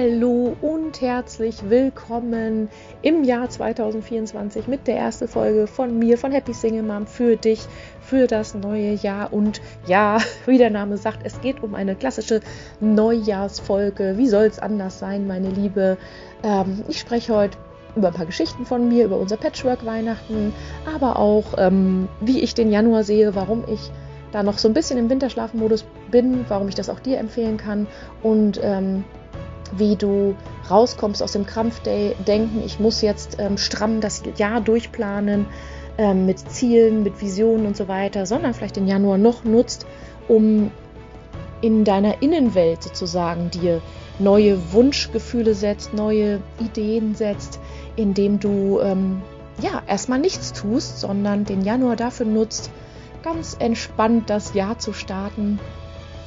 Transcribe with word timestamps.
Hallo 0.00 0.56
und 0.62 1.02
herzlich 1.02 1.68
willkommen 1.68 2.70
im 3.02 3.22
Jahr 3.22 3.50
2024 3.50 4.66
mit 4.66 4.86
der 4.86 4.96
ersten 4.96 5.28
Folge 5.28 5.66
von 5.66 5.98
mir, 5.98 6.16
von 6.16 6.32
Happy 6.32 6.54
Single 6.54 6.84
Mom 6.84 7.06
für 7.06 7.36
dich, 7.36 7.60
für 8.00 8.26
das 8.26 8.54
neue 8.54 8.94
Jahr. 8.94 9.30
Und 9.30 9.60
ja, 9.86 10.16
wie 10.46 10.56
der 10.56 10.70
Name 10.70 10.96
sagt, 10.96 11.18
es 11.24 11.42
geht 11.42 11.62
um 11.62 11.74
eine 11.74 11.96
klassische 11.96 12.40
Neujahrsfolge. 12.80 14.14
Wie 14.16 14.26
soll 14.26 14.46
es 14.46 14.58
anders 14.58 14.98
sein, 14.98 15.26
meine 15.26 15.50
Liebe? 15.50 15.98
Ähm, 16.42 16.82
ich 16.88 16.98
spreche 16.98 17.36
heute 17.36 17.58
über 17.94 18.08
ein 18.08 18.14
paar 18.14 18.24
Geschichten 18.24 18.64
von 18.64 18.88
mir, 18.88 19.04
über 19.04 19.18
unser 19.18 19.36
Patchwork-Weihnachten, 19.36 20.54
aber 20.96 21.18
auch, 21.18 21.58
ähm, 21.58 22.08
wie 22.22 22.40
ich 22.40 22.54
den 22.54 22.72
Januar 22.72 23.04
sehe, 23.04 23.34
warum 23.34 23.64
ich 23.70 23.90
da 24.32 24.42
noch 24.42 24.56
so 24.56 24.66
ein 24.66 24.72
bisschen 24.72 24.96
im 24.96 25.10
Winterschlafmodus 25.10 25.84
bin, 26.10 26.46
warum 26.48 26.68
ich 26.68 26.74
das 26.74 26.88
auch 26.88 27.00
dir 27.00 27.18
empfehlen 27.18 27.58
kann 27.58 27.86
und 28.22 28.58
ähm, 28.62 29.04
wie 29.76 29.96
du 29.96 30.34
rauskommst 30.70 31.22
aus 31.22 31.32
dem 31.32 31.46
Krampfdenken, 31.46 32.62
ich 32.64 32.80
muss 32.80 33.02
jetzt 33.02 33.38
ähm, 33.38 33.58
stramm 33.58 34.00
das 34.00 34.22
Jahr 34.36 34.60
durchplanen 34.60 35.46
ähm, 35.98 36.26
mit 36.26 36.38
Zielen, 36.38 37.02
mit 37.02 37.20
Visionen 37.20 37.66
und 37.66 37.76
so 37.76 37.88
weiter, 37.88 38.26
sondern 38.26 38.54
vielleicht 38.54 38.76
den 38.76 38.86
Januar 38.86 39.18
noch 39.18 39.44
nutzt, 39.44 39.86
um 40.28 40.70
in 41.60 41.84
deiner 41.84 42.22
Innenwelt 42.22 42.82
sozusagen 42.82 43.50
dir 43.50 43.82
neue 44.18 44.72
Wunschgefühle 44.72 45.54
setzt, 45.54 45.92
neue 45.94 46.40
Ideen 46.58 47.14
setzt, 47.14 47.60
indem 47.96 48.40
du 48.40 48.80
ähm, 48.80 49.22
ja 49.60 49.82
erstmal 49.86 50.18
nichts 50.18 50.52
tust, 50.52 51.00
sondern 51.00 51.44
den 51.44 51.62
Januar 51.62 51.96
dafür 51.96 52.26
nutzt, 52.26 52.70
ganz 53.22 53.56
entspannt 53.58 54.30
das 54.30 54.54
Jahr 54.54 54.78
zu 54.78 54.92
starten 54.92 55.58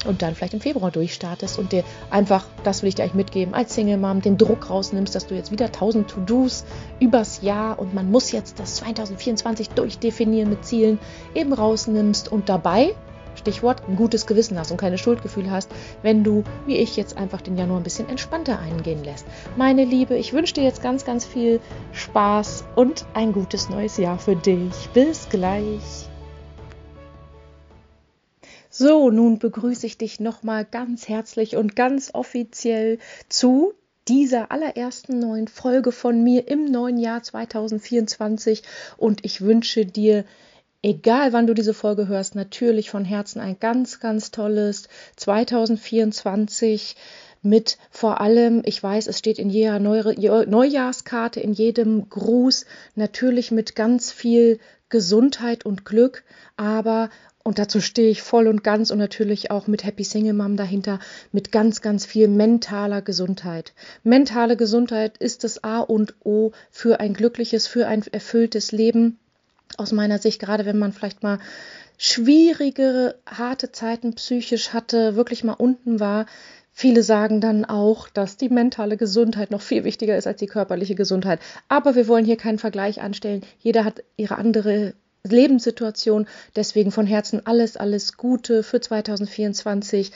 und 0.06 0.22
dann 0.22 0.36
vielleicht 0.36 0.54
im 0.54 0.62
Februar 0.62 0.92
durchstartest 0.92 1.60
und 1.60 1.72
dir 1.72 1.84
einfach, 2.09 2.46
das 2.64 2.82
will 2.82 2.90
ich 2.90 2.96
dir 2.96 3.04
eigentlich 3.04 3.16
mitgeben, 3.16 3.54
als 3.54 3.73
Single 3.73 3.98
Mom 3.98 4.22
den 4.22 4.38
Druck 4.38 4.70
rausnimmst, 4.70 5.14
dass 5.16 5.28
du 5.28 5.36
jetzt 5.36 5.52
wieder 5.52 5.66
1000 5.66 6.10
To-Dos 6.10 6.66
übers 7.00 7.42
Jahr 7.42 7.80
und 7.80 7.94
man 7.94 8.12
muss 8.12 8.32
jetzt 8.32 8.60
das 8.60 8.76
2024 8.76 9.70
durchdefinieren 9.70 10.50
mit 10.50 10.66
Zielen 10.66 11.00
eben 11.36 11.54
rausnimmst 11.54 12.32
und 12.32 12.50
dabei 12.50 12.95
Stichwort 13.36 13.82
ein 13.88 13.95
gutes 13.95 14.26
Gewissen 14.26 14.58
hast 14.58 14.72
und 14.72 14.78
keine 14.78 14.98
Schuldgefühle 14.98 15.52
hast, 15.52 15.70
wenn 16.02 16.23
du, 16.23 16.44
wie 16.66 16.78
ich 16.78 16.95
jetzt, 16.95 17.17
einfach 17.17 17.42
den 17.42 17.58
Januar 17.58 17.80
ein 17.80 17.84
bisschen 17.84 18.10
entspannter 18.10 18.60
eingehen 18.60 19.04
lässt. 19.04 19.26
Meine 19.58 19.86
Liebe, 19.86 20.16
ich 20.16 20.34
wünsche 20.34 20.54
dir 20.54 20.64
jetzt 20.64 20.82
ganz, 20.82 21.06
ganz 21.06 21.26
viel 21.26 21.60
Spaß 21.94 22.66
und 22.76 23.06
ein 23.14 23.34
gutes 23.34 23.70
neues 23.70 23.98
Jahr 23.98 24.20
für 24.20 24.36
dich. 24.36 24.90
Bis 24.94 25.30
gleich. 25.30 26.12
So, 28.76 29.12
nun 29.12 29.38
begrüße 29.38 29.86
ich 29.86 30.00
dich 30.00 30.20
nochmal 30.20 30.66
ganz 30.66 31.08
herzlich 31.08 31.56
und 31.58 31.76
ganz 31.76 32.10
offiziell 32.16 32.98
zu 33.30 33.76
dieser 34.08 34.52
allerersten 34.52 35.20
neuen 35.20 35.48
Folge 35.48 35.92
von 35.92 36.24
mir 36.24 36.48
im 36.48 36.66
neuen 36.66 36.98
Jahr 36.98 37.22
2024 37.22 38.64
und 38.98 39.24
ich 39.24 39.42
wünsche 39.42 39.86
dir 39.86 40.26
egal 40.82 41.34
wann 41.34 41.46
du 41.46 41.54
diese 41.54 41.76
Folge 41.76 42.08
hörst, 42.08 42.34
natürlich 42.34 42.90
von 42.90 43.06
Herzen 43.06 43.40
ein 43.42 43.60
ganz, 43.60 44.00
ganz 44.00 44.32
tolles 44.32 44.88
2024 45.18 46.96
mit 47.44 47.78
vor 47.92 48.22
allem, 48.22 48.64
ich 48.66 48.82
weiß, 48.82 49.06
es 49.06 49.20
steht 49.20 49.38
in 49.38 49.52
jeder 49.52 49.78
Neujahrskarte, 49.78 51.40
in 51.40 51.54
jedem 51.54 52.10
Gruß, 52.10 52.66
natürlich 52.96 53.52
mit 53.52 53.76
ganz 53.76 54.12
viel 54.12 54.58
Gesundheit 54.90 55.66
und 55.66 55.86
Glück, 55.86 56.24
aber 56.56 57.10
und 57.44 57.59
dazu 57.59 57.81
stehe 57.81 58.09
ich 58.09 58.22
voll 58.22 58.47
und 58.47 58.63
ganz 58.63 58.89
und 58.89 58.97
natürlich 58.97 59.52
auch 59.52 59.67
mit 59.67 59.83
Happy 59.83 60.05
Single 60.05 60.33
Mom 60.33 60.55
dahinter, 60.55 60.99
mit 61.33 61.52
ganz, 61.52 61.81
ganz 61.81 62.05
viel 62.05 62.30
mentaler 62.30 63.02
Gesundheit. 63.02 63.73
Mentale 64.03 64.55
Gesundheit 64.55 65.17
ist 65.17 65.44
das 65.44 65.64
A 65.64 65.80
und 65.80 66.15
O 66.23 66.53
für 66.71 67.02
ein 67.02 67.14
glückliches, 67.14 67.67
für 67.67 67.87
ein 67.87 68.03
erfülltes 68.11 68.71
Leben. 68.71 69.20
Aus 69.77 69.92
meiner 69.92 70.20
Sicht, 70.20 70.39
gerade 70.39 70.65
wenn 70.65 70.77
man 70.77 70.93
vielleicht 70.93 71.21
mal 71.21 71.39
schwierige, 71.98 73.15
harte 73.26 73.71
Zeiten 73.71 74.14
psychisch 74.14 74.71
hatte, 74.71 75.15
wirklich 75.15 75.43
mal 75.43 75.53
unten 75.53 75.99
war. 75.99 76.27
Viele 76.71 77.03
sagen 77.03 77.42
dann 77.42 77.65
auch, 77.65 78.08
dass 78.08 78.37
die 78.37 78.49
mentale 78.49 78.98
Gesundheit 78.98 79.52
noch 79.52 79.61
viel 79.61 79.83
wichtiger 79.83 80.17
ist 80.17 80.27
als 80.27 80.39
die 80.39 80.48
körperliche 80.48 80.95
Gesundheit. 80.95 81.39
Aber 81.67 81.95
wir 81.95 82.08
wollen 82.08 82.26
hier 82.26 82.37
keinen 82.37 82.58
Vergleich 82.58 83.02
anstellen. 83.02 83.43
Jeder 83.59 83.83
hat 83.83 84.03
ihre 84.15 84.37
andere 84.37 84.93
Lebenssituation. 85.28 86.28
Deswegen 86.56 86.92
von 86.92 87.08
Herzen 87.08 87.45
alles, 87.45 87.78
alles 87.78 88.17
Gute 88.17 88.64
für 88.64 88.82
2024, 88.82 90.11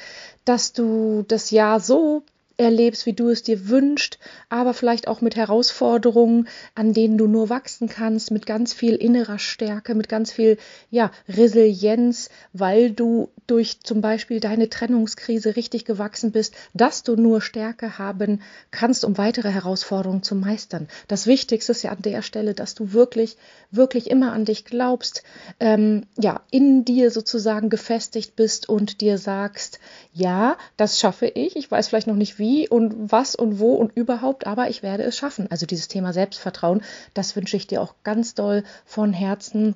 dass 0.45 0.73
du 0.73 1.23
das 1.28 1.51
Jahr 1.51 1.79
so 1.79 2.23
erlebst, 2.57 3.06
wie 3.06 3.13
du 3.13 3.29
es 3.29 3.44
dir 3.44 3.69
wünschst, 3.69 4.18
aber 4.50 4.73
vielleicht 4.73 5.07
auch 5.07 5.22
mit 5.22 5.35
Herausforderungen, 5.35 6.47
an 6.73 6.94
denen 6.94 7.18
du 7.18 7.28
nur 7.28 7.50
wachsen 7.50 7.88
kannst, 7.88 8.31
mit 8.31 8.45
ganz 8.47 8.73
viel 8.73 8.95
innerer 8.95 9.38
Stärke, 9.38 9.94
mit 9.94 10.09
ganz 10.09 10.31
viel 10.31 10.57
ja, 10.90 11.12
Resilienz, 11.29 12.29
weil 12.53 12.91
du 12.91 13.29
durch 13.46 13.81
zum 13.81 14.01
Beispiel 14.01 14.40
deine 14.40 14.69
Trennungskrise 14.69 15.56
richtig 15.56 15.85
gewachsen 15.85 16.31
bist, 16.31 16.56
dass 16.73 17.03
du 17.03 17.16
nur 17.16 17.41
Stärke 17.41 18.00
haben 18.00 18.41
kannst, 18.72 19.06
um 19.06 19.17
weitere 19.17 19.51
Herausforderungen 19.51 20.23
zu 20.23 20.35
meistern. 20.35 20.88
Das 21.07 21.28
Wichtigste 21.28 21.72
ist 21.73 21.84
ja 21.84 21.91
an 21.91 22.01
der 22.01 22.23
Stelle, 22.23 22.56
dass 22.56 22.73
du 22.73 22.91
wirklich, 22.91 23.38
wirklich 23.69 24.09
immer 24.09 24.34
an 24.34 24.46
dich 24.46 24.66
glaubst, 24.66 25.23
ähm, 25.59 26.07
ja, 26.17 26.41
in 26.50 26.85
dir 26.85 27.12
sozusagen 27.12 27.69
gefestigt 27.69 28.35
bist 28.35 28.67
und 28.67 29.01
dir 29.01 29.19
sagst, 29.19 29.79
ja, 30.13 30.57
das 30.75 31.00
schaffe 31.00 31.28
ich. 31.28 31.56
Ich 31.56 31.69
weiß 31.69 31.90
vielleicht 31.90 32.07
noch 32.07 32.16
nicht 32.16 32.40
wie 32.40 32.47
wie 32.47 32.69
und 32.69 33.12
was 33.12 33.35
und 33.35 33.59
wo 33.59 33.74
und 33.74 33.96
überhaupt, 33.96 34.47
aber 34.47 34.69
ich 34.69 34.81
werde 34.81 35.03
es 35.03 35.18
schaffen. 35.18 35.47
Also 35.52 35.66
dieses 35.66 35.90
Thema 35.90 36.13
Selbstvertrauen, 36.13 36.81
das 37.13 37.35
wünsche 37.35 37.58
ich 37.58 37.68
dir 37.68 37.81
auch 37.81 37.94
ganz 38.03 38.35
doll 38.35 38.63
von 38.85 39.12
Herzen. 39.12 39.75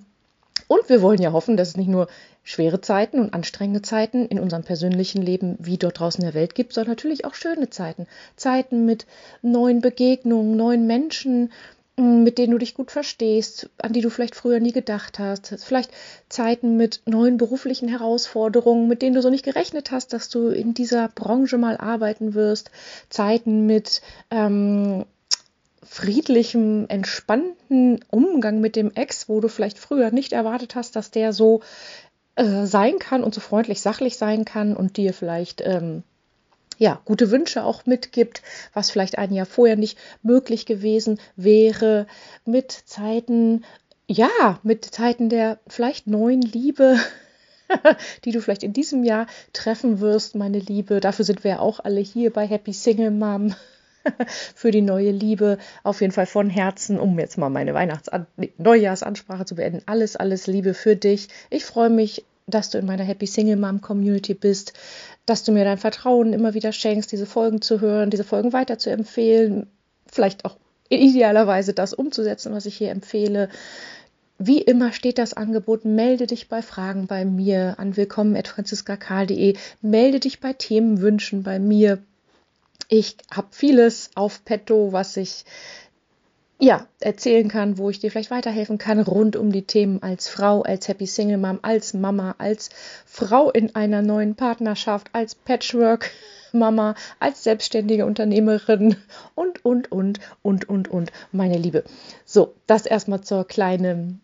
Und 0.67 0.87
wir 0.87 1.01
wollen 1.01 1.21
ja 1.21 1.33
hoffen, 1.33 1.57
dass 1.57 1.69
es 1.69 1.77
nicht 1.77 1.89
nur 1.89 2.07
schwere 2.43 2.79
Zeiten 2.79 3.19
und 3.19 3.33
anstrengende 3.33 3.81
Zeiten 3.81 4.25
in 4.25 4.39
unserem 4.39 4.63
persönlichen 4.63 5.21
Leben 5.21 5.57
wie 5.59 5.77
dort 5.77 5.99
draußen 5.99 6.21
in 6.23 6.27
der 6.31 6.33
Welt 6.33 6.55
gibt, 6.55 6.73
sondern 6.73 6.91
natürlich 6.91 7.25
auch 7.25 7.33
schöne 7.33 7.69
Zeiten. 7.69 8.07
Zeiten 8.37 8.85
mit 8.85 9.05
neuen 9.41 9.81
Begegnungen, 9.81 10.55
neuen 10.55 10.87
Menschen, 10.87 11.51
mit 12.01 12.37
denen 12.37 12.51
du 12.51 12.57
dich 12.57 12.73
gut 12.73 12.91
verstehst, 12.91 13.69
an 13.77 13.93
die 13.93 14.01
du 14.01 14.09
vielleicht 14.09 14.35
früher 14.35 14.59
nie 14.59 14.71
gedacht 14.71 15.19
hast. 15.19 15.53
Vielleicht 15.63 15.91
Zeiten 16.29 16.75
mit 16.77 17.01
neuen 17.05 17.37
beruflichen 17.37 17.87
Herausforderungen, 17.87 18.87
mit 18.87 19.01
denen 19.01 19.15
du 19.15 19.21
so 19.21 19.29
nicht 19.29 19.45
gerechnet 19.45 19.91
hast, 19.91 20.13
dass 20.13 20.29
du 20.29 20.49
in 20.49 20.73
dieser 20.73 21.07
Branche 21.09 21.57
mal 21.57 21.77
arbeiten 21.77 22.33
wirst. 22.33 22.71
Zeiten 23.09 23.65
mit 23.65 24.01
ähm, 24.31 25.05
friedlichem, 25.83 26.85
entspannten 26.87 28.03
Umgang 28.09 28.61
mit 28.61 28.75
dem 28.75 28.91
Ex, 28.93 29.29
wo 29.29 29.39
du 29.39 29.47
vielleicht 29.47 29.77
früher 29.77 30.11
nicht 30.11 30.33
erwartet 30.33 30.75
hast, 30.75 30.95
dass 30.95 31.11
der 31.11 31.33
so 31.33 31.61
äh, 32.35 32.65
sein 32.65 32.97
kann 32.97 33.23
und 33.23 33.33
so 33.33 33.41
freundlich, 33.41 33.81
sachlich 33.81 34.17
sein 34.17 34.45
kann 34.45 34.75
und 34.75 34.97
dir 34.97 35.13
vielleicht 35.13 35.61
ähm, 35.61 36.03
ja, 36.81 36.99
gute 37.05 37.29
Wünsche 37.29 37.63
auch 37.63 37.85
mitgibt, 37.85 38.41
was 38.73 38.89
vielleicht 38.89 39.19
ein 39.19 39.31
Jahr 39.31 39.45
vorher 39.45 39.75
nicht 39.75 39.99
möglich 40.23 40.65
gewesen 40.65 41.19
wäre, 41.35 42.07
mit 42.43 42.71
Zeiten, 42.71 43.63
ja, 44.07 44.59
mit 44.63 44.85
Zeiten 44.85 45.29
der 45.29 45.59
vielleicht 45.67 46.07
neuen 46.07 46.41
Liebe, 46.41 46.97
die 48.25 48.31
du 48.31 48.41
vielleicht 48.41 48.63
in 48.63 48.73
diesem 48.73 49.03
Jahr 49.03 49.27
treffen 49.53 49.99
wirst, 49.99 50.33
meine 50.33 50.57
Liebe. 50.57 51.01
Dafür 51.01 51.23
sind 51.23 51.43
wir 51.43 51.61
auch 51.61 51.81
alle 51.81 52.01
hier 52.01 52.33
bei 52.33 52.47
Happy 52.47 52.73
Single 52.73 53.11
Mom. 53.11 53.53
für 54.55 54.71
die 54.71 54.81
neue 54.81 55.11
Liebe. 55.11 55.59
Auf 55.83 56.01
jeden 56.01 56.11
Fall 56.11 56.25
von 56.25 56.49
Herzen, 56.49 56.99
um 56.99 57.19
jetzt 57.19 57.37
mal 57.37 57.49
meine 57.49 57.75
Weihnachts 57.75 58.09
nee, 58.35 58.51
Neujahrsansprache 58.57 59.45
zu 59.45 59.53
beenden. 59.53 59.83
Alles, 59.85 60.15
alles 60.15 60.47
Liebe 60.47 60.73
für 60.73 60.95
dich. 60.95 61.27
Ich 61.51 61.65
freue 61.65 61.91
mich, 61.91 62.25
dass 62.51 62.69
du 62.69 62.77
in 62.77 62.85
meiner 62.85 63.03
Happy 63.03 63.25
Single 63.25 63.57
Mom 63.57 63.81
Community 63.81 64.33
bist 64.33 64.73
dass 65.25 65.43
du 65.43 65.51
mir 65.51 65.63
dein 65.63 65.77
Vertrauen 65.77 66.33
immer 66.33 66.53
wieder 66.53 66.71
schenkst, 66.71 67.11
diese 67.11 67.25
Folgen 67.25 67.61
zu 67.61 67.79
hören, 67.81 68.09
diese 68.09 68.23
Folgen 68.23 68.53
weiter 68.53 68.77
zu 68.77 68.89
empfehlen, 68.89 69.67
vielleicht 70.07 70.45
auch 70.45 70.57
idealerweise 70.89 71.73
das 71.73 71.93
umzusetzen, 71.93 72.53
was 72.53 72.65
ich 72.65 72.75
hier 72.75 72.91
empfehle. 72.91 73.49
Wie 74.39 74.59
immer 74.59 74.91
steht 74.91 75.19
das 75.19 75.33
Angebot, 75.33 75.85
melde 75.85 76.25
dich 76.25 76.49
bei 76.49 76.61
Fragen 76.61 77.05
bei 77.05 77.25
mir 77.25 77.75
an 77.77 77.95
willkommen.franziskakal.de, 77.95 79.55
melde 79.81 80.19
dich 80.19 80.39
bei 80.39 80.53
Themenwünschen 80.53 81.43
bei 81.43 81.59
mir. 81.59 81.99
Ich 82.89 83.15
habe 83.31 83.47
vieles 83.51 84.09
auf 84.15 84.43
petto, 84.43 84.91
was 84.91 85.15
ich 85.15 85.45
ja, 86.61 86.85
erzählen 86.99 87.47
kann, 87.47 87.79
wo 87.79 87.89
ich 87.89 87.97
dir 87.97 88.11
vielleicht 88.11 88.29
weiterhelfen 88.29 88.77
kann, 88.77 88.99
rund 88.99 89.35
um 89.35 89.51
die 89.51 89.63
Themen 89.63 90.03
als 90.03 90.29
Frau, 90.29 90.61
als 90.61 90.87
Happy 90.87 91.07
Single 91.07 91.39
Mom, 91.39 91.57
als 91.63 91.95
Mama, 91.95 92.35
als 92.37 92.69
Frau 93.03 93.49
in 93.49 93.75
einer 93.75 94.03
neuen 94.03 94.35
Partnerschaft, 94.35 95.09
als 95.11 95.33
Patchwork 95.33 96.11
Mama, 96.51 96.93
als 97.19 97.43
selbstständige 97.43 98.05
Unternehmerin 98.05 98.95
und, 99.33 99.65
und, 99.65 99.91
und, 99.91 100.19
und, 100.43 100.69
und, 100.69 100.87
und, 100.87 101.11
meine 101.31 101.57
Liebe. 101.57 101.83
So, 102.25 102.53
das 102.67 102.85
erstmal 102.85 103.21
zur 103.21 103.47
kleinen 103.47 104.21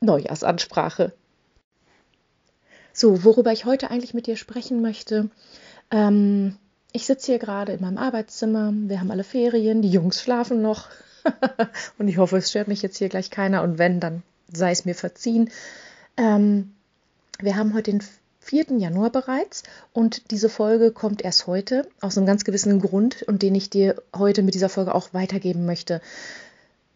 Neujahrsansprache. 0.00 1.12
So, 2.94 3.22
worüber 3.22 3.52
ich 3.52 3.66
heute 3.66 3.90
eigentlich 3.90 4.14
mit 4.14 4.26
dir 4.26 4.36
sprechen 4.36 4.80
möchte, 4.80 5.28
ähm, 5.90 6.56
ich 6.92 7.04
sitze 7.04 7.32
hier 7.32 7.38
gerade 7.38 7.72
in 7.72 7.82
meinem 7.82 7.98
Arbeitszimmer. 7.98 8.72
Wir 8.72 8.98
haben 8.98 9.10
alle 9.10 9.24
Ferien, 9.24 9.82
die 9.82 9.90
Jungs 9.90 10.22
schlafen 10.22 10.62
noch. 10.62 10.88
und 11.98 12.08
ich 12.08 12.18
hoffe, 12.18 12.36
es 12.36 12.50
stört 12.50 12.68
mich 12.68 12.82
jetzt 12.82 12.98
hier 12.98 13.08
gleich 13.08 13.30
keiner. 13.30 13.62
Und 13.62 13.78
wenn, 13.78 14.00
dann 14.00 14.22
sei 14.52 14.70
es 14.70 14.84
mir 14.84 14.94
verziehen. 14.94 15.50
Ähm, 16.16 16.72
wir 17.40 17.56
haben 17.56 17.74
heute 17.74 17.90
den 17.90 18.02
4. 18.40 18.78
Januar 18.78 19.10
bereits 19.10 19.64
und 19.92 20.30
diese 20.30 20.48
Folge 20.48 20.92
kommt 20.92 21.22
erst 21.22 21.48
heute 21.48 21.88
aus 22.00 22.16
einem 22.16 22.26
ganz 22.26 22.44
gewissen 22.44 22.80
Grund 22.80 23.22
und 23.24 23.42
den 23.42 23.56
ich 23.56 23.70
dir 23.70 24.00
heute 24.14 24.42
mit 24.42 24.54
dieser 24.54 24.68
Folge 24.68 24.94
auch 24.94 25.12
weitergeben 25.12 25.66
möchte. 25.66 26.00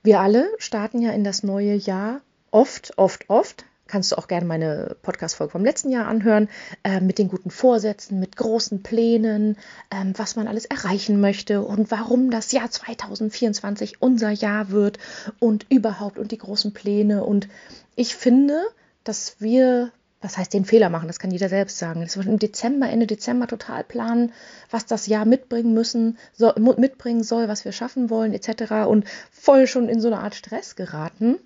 Wir 0.02 0.20
alle 0.20 0.48
starten 0.58 1.02
ja 1.02 1.10
in 1.10 1.24
das 1.24 1.42
neue 1.42 1.74
Jahr 1.74 2.20
oft, 2.52 2.96
oft, 2.96 3.28
oft 3.28 3.64
kannst 3.90 4.12
du 4.12 4.16
auch 4.16 4.28
gerne 4.28 4.46
meine 4.46 4.96
Podcast-Folge 5.02 5.50
vom 5.50 5.64
letzten 5.64 5.90
Jahr 5.90 6.06
anhören, 6.06 6.48
äh, 6.84 7.00
mit 7.00 7.18
den 7.18 7.28
guten 7.28 7.50
Vorsätzen, 7.50 8.20
mit 8.20 8.36
großen 8.36 8.82
Plänen, 8.82 9.56
ähm, 9.90 10.14
was 10.16 10.36
man 10.36 10.46
alles 10.46 10.64
erreichen 10.64 11.20
möchte 11.20 11.62
und 11.62 11.90
warum 11.90 12.30
das 12.30 12.52
Jahr 12.52 12.70
2024 12.70 14.00
unser 14.00 14.30
Jahr 14.30 14.70
wird 14.70 14.98
und 15.40 15.66
überhaupt 15.68 16.18
und 16.18 16.30
die 16.30 16.38
großen 16.38 16.72
Pläne. 16.72 17.24
Und 17.24 17.48
ich 17.96 18.14
finde, 18.14 18.62
dass 19.02 19.40
wir, 19.40 19.90
was 20.20 20.38
heißt 20.38 20.54
den 20.54 20.64
Fehler 20.64 20.88
machen, 20.88 21.08
das 21.08 21.18
kann 21.18 21.32
jeder 21.32 21.48
selbst 21.48 21.78
sagen, 21.78 22.00
dass 22.00 22.16
wir 22.16 22.26
im 22.26 22.38
Dezember, 22.38 22.88
Ende 22.88 23.06
Dezember 23.06 23.48
total 23.48 23.82
planen, 23.82 24.32
was 24.70 24.86
das 24.86 25.08
Jahr 25.08 25.24
mitbringen 25.24 25.74
müssen, 25.74 26.16
so, 26.32 26.52
mitbringen 26.56 27.24
soll, 27.24 27.48
was 27.48 27.64
wir 27.64 27.72
schaffen 27.72 28.08
wollen, 28.08 28.32
etc. 28.34 28.86
und 28.86 29.04
voll 29.32 29.66
schon 29.66 29.88
in 29.88 30.00
so 30.00 30.08
eine 30.08 30.20
Art 30.20 30.36
Stress 30.36 30.76
geraten. 30.76 31.40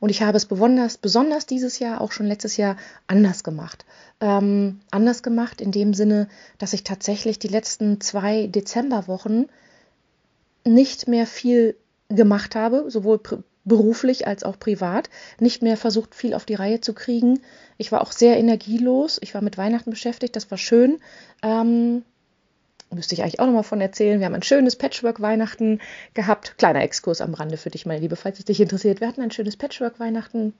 Und 0.00 0.10
ich 0.10 0.22
habe 0.22 0.36
es 0.36 0.46
besonders, 0.46 0.98
besonders 0.98 1.46
dieses 1.46 1.78
Jahr, 1.78 2.00
auch 2.00 2.12
schon 2.12 2.26
letztes 2.26 2.56
Jahr, 2.56 2.76
anders 3.06 3.44
gemacht. 3.44 3.84
Ähm, 4.20 4.80
anders 4.90 5.22
gemacht 5.22 5.60
in 5.60 5.72
dem 5.72 5.94
Sinne, 5.94 6.28
dass 6.58 6.72
ich 6.72 6.84
tatsächlich 6.84 7.38
die 7.38 7.48
letzten 7.48 8.00
zwei 8.00 8.46
Dezemberwochen 8.46 9.48
nicht 10.64 11.08
mehr 11.08 11.26
viel 11.26 11.76
gemacht 12.08 12.54
habe, 12.54 12.90
sowohl 12.90 13.20
beruflich 13.64 14.26
als 14.26 14.42
auch 14.42 14.58
privat, 14.58 15.10
nicht 15.38 15.62
mehr 15.62 15.76
versucht, 15.76 16.14
viel 16.14 16.34
auf 16.34 16.44
die 16.44 16.54
Reihe 16.54 16.80
zu 16.80 16.92
kriegen. 16.92 17.40
Ich 17.78 17.92
war 17.92 18.00
auch 18.00 18.12
sehr 18.12 18.38
energielos. 18.38 19.18
Ich 19.22 19.34
war 19.34 19.42
mit 19.42 19.58
Weihnachten 19.58 19.90
beschäftigt, 19.90 20.36
das 20.36 20.50
war 20.50 20.58
schön. 20.58 20.98
Ähm, 21.42 22.02
müsste 22.90 23.14
ich 23.14 23.22
eigentlich 23.22 23.40
auch 23.40 23.46
nochmal 23.46 23.62
von 23.62 23.80
erzählen. 23.80 24.18
Wir 24.18 24.26
haben 24.26 24.34
ein 24.34 24.42
schönes 24.42 24.76
Patchwork-Weihnachten 24.76 25.80
gehabt. 26.14 26.56
Kleiner 26.58 26.82
Exkurs 26.82 27.20
am 27.20 27.34
Rande 27.34 27.56
für 27.56 27.70
dich, 27.70 27.86
meine 27.86 28.00
Liebe, 28.00 28.16
falls 28.16 28.38
es 28.38 28.44
dich 28.44 28.60
interessiert. 28.60 29.00
Wir 29.00 29.08
hatten 29.08 29.22
ein 29.22 29.30
schönes 29.30 29.56
Patchwork-Weihnachten 29.56 30.54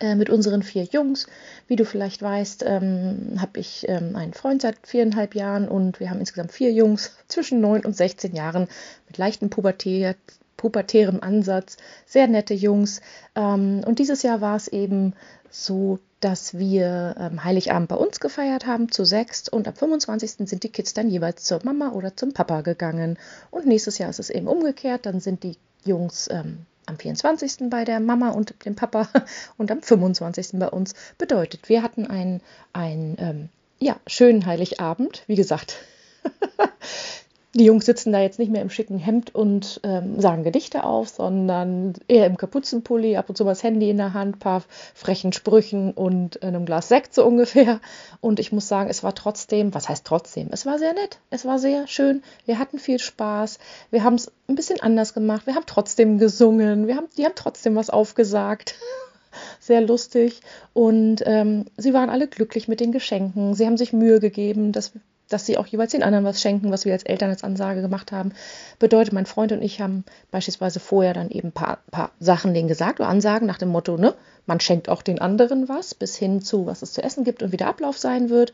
äh, 0.00 0.14
mit 0.14 0.30
unseren 0.30 0.62
vier 0.62 0.84
Jungs. 0.84 1.26
Wie 1.68 1.76
du 1.76 1.84
vielleicht 1.84 2.22
weißt, 2.22 2.64
ähm, 2.66 3.36
habe 3.38 3.60
ich 3.60 3.86
ähm, 3.88 4.16
einen 4.16 4.32
Freund 4.32 4.62
seit 4.62 4.76
viereinhalb 4.86 5.34
Jahren 5.34 5.68
und 5.68 6.00
wir 6.00 6.10
haben 6.10 6.20
insgesamt 6.20 6.52
vier 6.52 6.72
Jungs 6.72 7.16
zwischen 7.28 7.60
neun 7.60 7.84
und 7.84 7.94
16 7.94 8.34
Jahren 8.34 8.68
mit 9.06 9.18
leichten 9.18 9.50
Pubertät, 9.50 10.16
pubertärem 10.56 11.20
Ansatz. 11.20 11.76
Sehr 12.06 12.26
nette 12.26 12.54
Jungs. 12.54 13.02
Ähm, 13.34 13.82
und 13.86 13.98
dieses 13.98 14.22
Jahr 14.22 14.40
war 14.40 14.56
es 14.56 14.68
eben 14.68 15.14
so, 15.50 15.98
dass 16.24 16.56
wir 16.56 17.16
ähm, 17.18 17.44
Heiligabend 17.44 17.88
bei 17.88 17.96
uns 17.96 18.18
gefeiert 18.18 18.66
haben, 18.66 18.90
zu 18.90 19.04
sechst. 19.04 19.52
Und 19.52 19.68
am 19.68 19.74
25. 19.74 20.48
sind 20.48 20.62
die 20.62 20.70
Kids 20.70 20.94
dann 20.94 21.10
jeweils 21.10 21.44
zur 21.44 21.60
Mama 21.64 21.90
oder 21.90 22.16
zum 22.16 22.32
Papa 22.32 22.62
gegangen. 22.62 23.18
Und 23.50 23.66
nächstes 23.66 23.98
Jahr 23.98 24.08
ist 24.08 24.20
es 24.20 24.30
eben 24.30 24.48
umgekehrt. 24.48 25.04
Dann 25.04 25.20
sind 25.20 25.42
die 25.42 25.58
Jungs 25.84 26.28
ähm, 26.30 26.64
am 26.86 26.98
24. 26.98 27.68
bei 27.68 27.84
der 27.84 28.00
Mama 28.00 28.30
und 28.30 28.54
dem 28.64 28.74
Papa 28.74 29.06
und 29.58 29.70
am 29.70 29.82
25. 29.82 30.52
bei 30.54 30.68
uns. 30.68 30.94
Bedeutet, 31.18 31.68
wir 31.68 31.82
hatten 31.82 32.06
einen, 32.06 32.40
einen 32.72 33.16
ähm, 33.18 33.48
ja, 33.78 33.96
schönen 34.06 34.46
Heiligabend. 34.46 35.24
Wie 35.26 35.36
gesagt, 35.36 35.76
die 37.54 37.64
Jungs 37.64 37.86
sitzen 37.86 38.12
da 38.12 38.20
jetzt 38.20 38.40
nicht 38.40 38.50
mehr 38.50 38.62
im 38.62 38.70
schicken 38.70 38.98
Hemd 38.98 39.32
und 39.32 39.80
ähm, 39.84 40.20
sagen 40.20 40.42
Gedichte 40.42 40.82
auf, 40.82 41.08
sondern 41.08 41.94
eher 42.08 42.26
im 42.26 42.36
Kapuzenpulli, 42.36 43.16
ab 43.16 43.28
und 43.28 43.36
zu 43.36 43.44
das 43.44 43.62
Handy 43.62 43.90
in 43.90 43.96
der 43.96 44.12
Hand, 44.12 44.40
paar 44.40 44.64
frechen 44.92 45.32
Sprüchen 45.32 45.92
und 45.92 46.42
einem 46.42 46.66
Glas 46.66 46.88
Sekt 46.88 47.14
so 47.14 47.24
ungefähr. 47.24 47.80
Und 48.20 48.40
ich 48.40 48.50
muss 48.50 48.66
sagen, 48.66 48.90
es 48.90 49.04
war 49.04 49.14
trotzdem, 49.14 49.72
was 49.72 49.88
heißt 49.88 50.04
trotzdem? 50.04 50.48
Es 50.50 50.66
war 50.66 50.78
sehr 50.78 50.94
nett, 50.94 51.20
es 51.30 51.44
war 51.44 51.60
sehr 51.60 51.86
schön. 51.86 52.22
Wir 52.44 52.58
hatten 52.58 52.80
viel 52.80 52.98
Spaß. 52.98 53.60
Wir 53.92 54.02
haben 54.02 54.14
es 54.14 54.32
ein 54.48 54.56
bisschen 54.56 54.80
anders 54.80 55.14
gemacht. 55.14 55.46
Wir 55.46 55.54
haben 55.54 55.66
trotzdem 55.66 56.18
gesungen. 56.18 56.88
Wir 56.88 56.96
haben, 56.96 57.06
die 57.16 57.24
haben 57.24 57.34
trotzdem 57.36 57.76
was 57.76 57.88
aufgesagt 57.88 58.74
sehr 59.60 59.80
lustig 59.80 60.40
und 60.74 61.22
ähm, 61.26 61.66
sie 61.76 61.92
waren 61.92 62.10
alle 62.10 62.28
glücklich 62.28 62.68
mit 62.68 62.80
den 62.80 62.92
Geschenken. 62.92 63.54
Sie 63.54 63.66
haben 63.66 63.76
sich 63.76 63.92
Mühe 63.92 64.20
gegeben, 64.20 64.72
dass 64.72 64.92
dass 65.34 65.46
sie 65.46 65.58
auch 65.58 65.66
jeweils 65.66 65.90
den 65.90 66.04
anderen 66.04 66.24
was 66.24 66.40
schenken, 66.40 66.70
was 66.70 66.84
wir 66.84 66.92
als 66.92 67.02
Eltern 67.02 67.28
als 67.28 67.42
Ansage 67.42 67.82
gemacht 67.82 68.12
haben. 68.12 68.32
Bedeutet, 68.78 69.12
mein 69.12 69.26
Freund 69.26 69.50
und 69.50 69.62
ich 69.62 69.80
haben 69.80 70.04
beispielsweise 70.30 70.78
vorher 70.78 71.12
dann 71.12 71.28
eben 71.28 71.48
ein 71.48 71.52
paar, 71.52 71.78
paar 71.90 72.12
Sachen 72.20 72.54
denen 72.54 72.68
gesagt 72.68 73.00
oder 73.00 73.08
Ansagen 73.08 73.48
nach 73.48 73.58
dem 73.58 73.70
Motto, 73.70 73.96
ne, 73.96 74.14
man 74.46 74.60
schenkt 74.60 74.88
auch 74.88 75.02
den 75.02 75.20
anderen 75.20 75.68
was, 75.68 75.92
bis 75.94 76.16
hin 76.16 76.40
zu, 76.40 76.66
was 76.66 76.82
es 76.82 76.92
zu 76.92 77.02
essen 77.02 77.24
gibt 77.24 77.42
und 77.42 77.50
wie 77.50 77.56
der 77.56 77.66
Ablauf 77.66 77.98
sein 77.98 78.30
wird. 78.30 78.52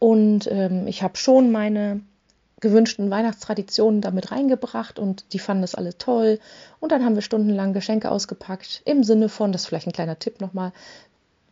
Und 0.00 0.48
ähm, 0.50 0.88
ich 0.88 1.04
habe 1.04 1.16
schon 1.16 1.52
meine 1.52 2.00
gewünschten 2.60 3.10
Weihnachtstraditionen 3.10 4.00
damit 4.00 4.32
reingebracht 4.32 4.98
und 4.98 5.32
die 5.32 5.38
fanden 5.38 5.62
das 5.62 5.74
alle 5.74 5.96
toll. 5.96 6.40
Und 6.80 6.90
dann 6.90 7.04
haben 7.04 7.14
wir 7.14 7.22
stundenlang 7.22 7.72
Geschenke 7.72 8.10
ausgepackt, 8.10 8.82
im 8.84 9.04
Sinne 9.04 9.28
von, 9.28 9.52
das 9.52 9.62
ist 9.62 9.68
vielleicht 9.68 9.86
ein 9.86 9.92
kleiner 9.92 10.18
Tipp 10.18 10.40
nochmal, 10.40 10.72
hm, 11.05 11.05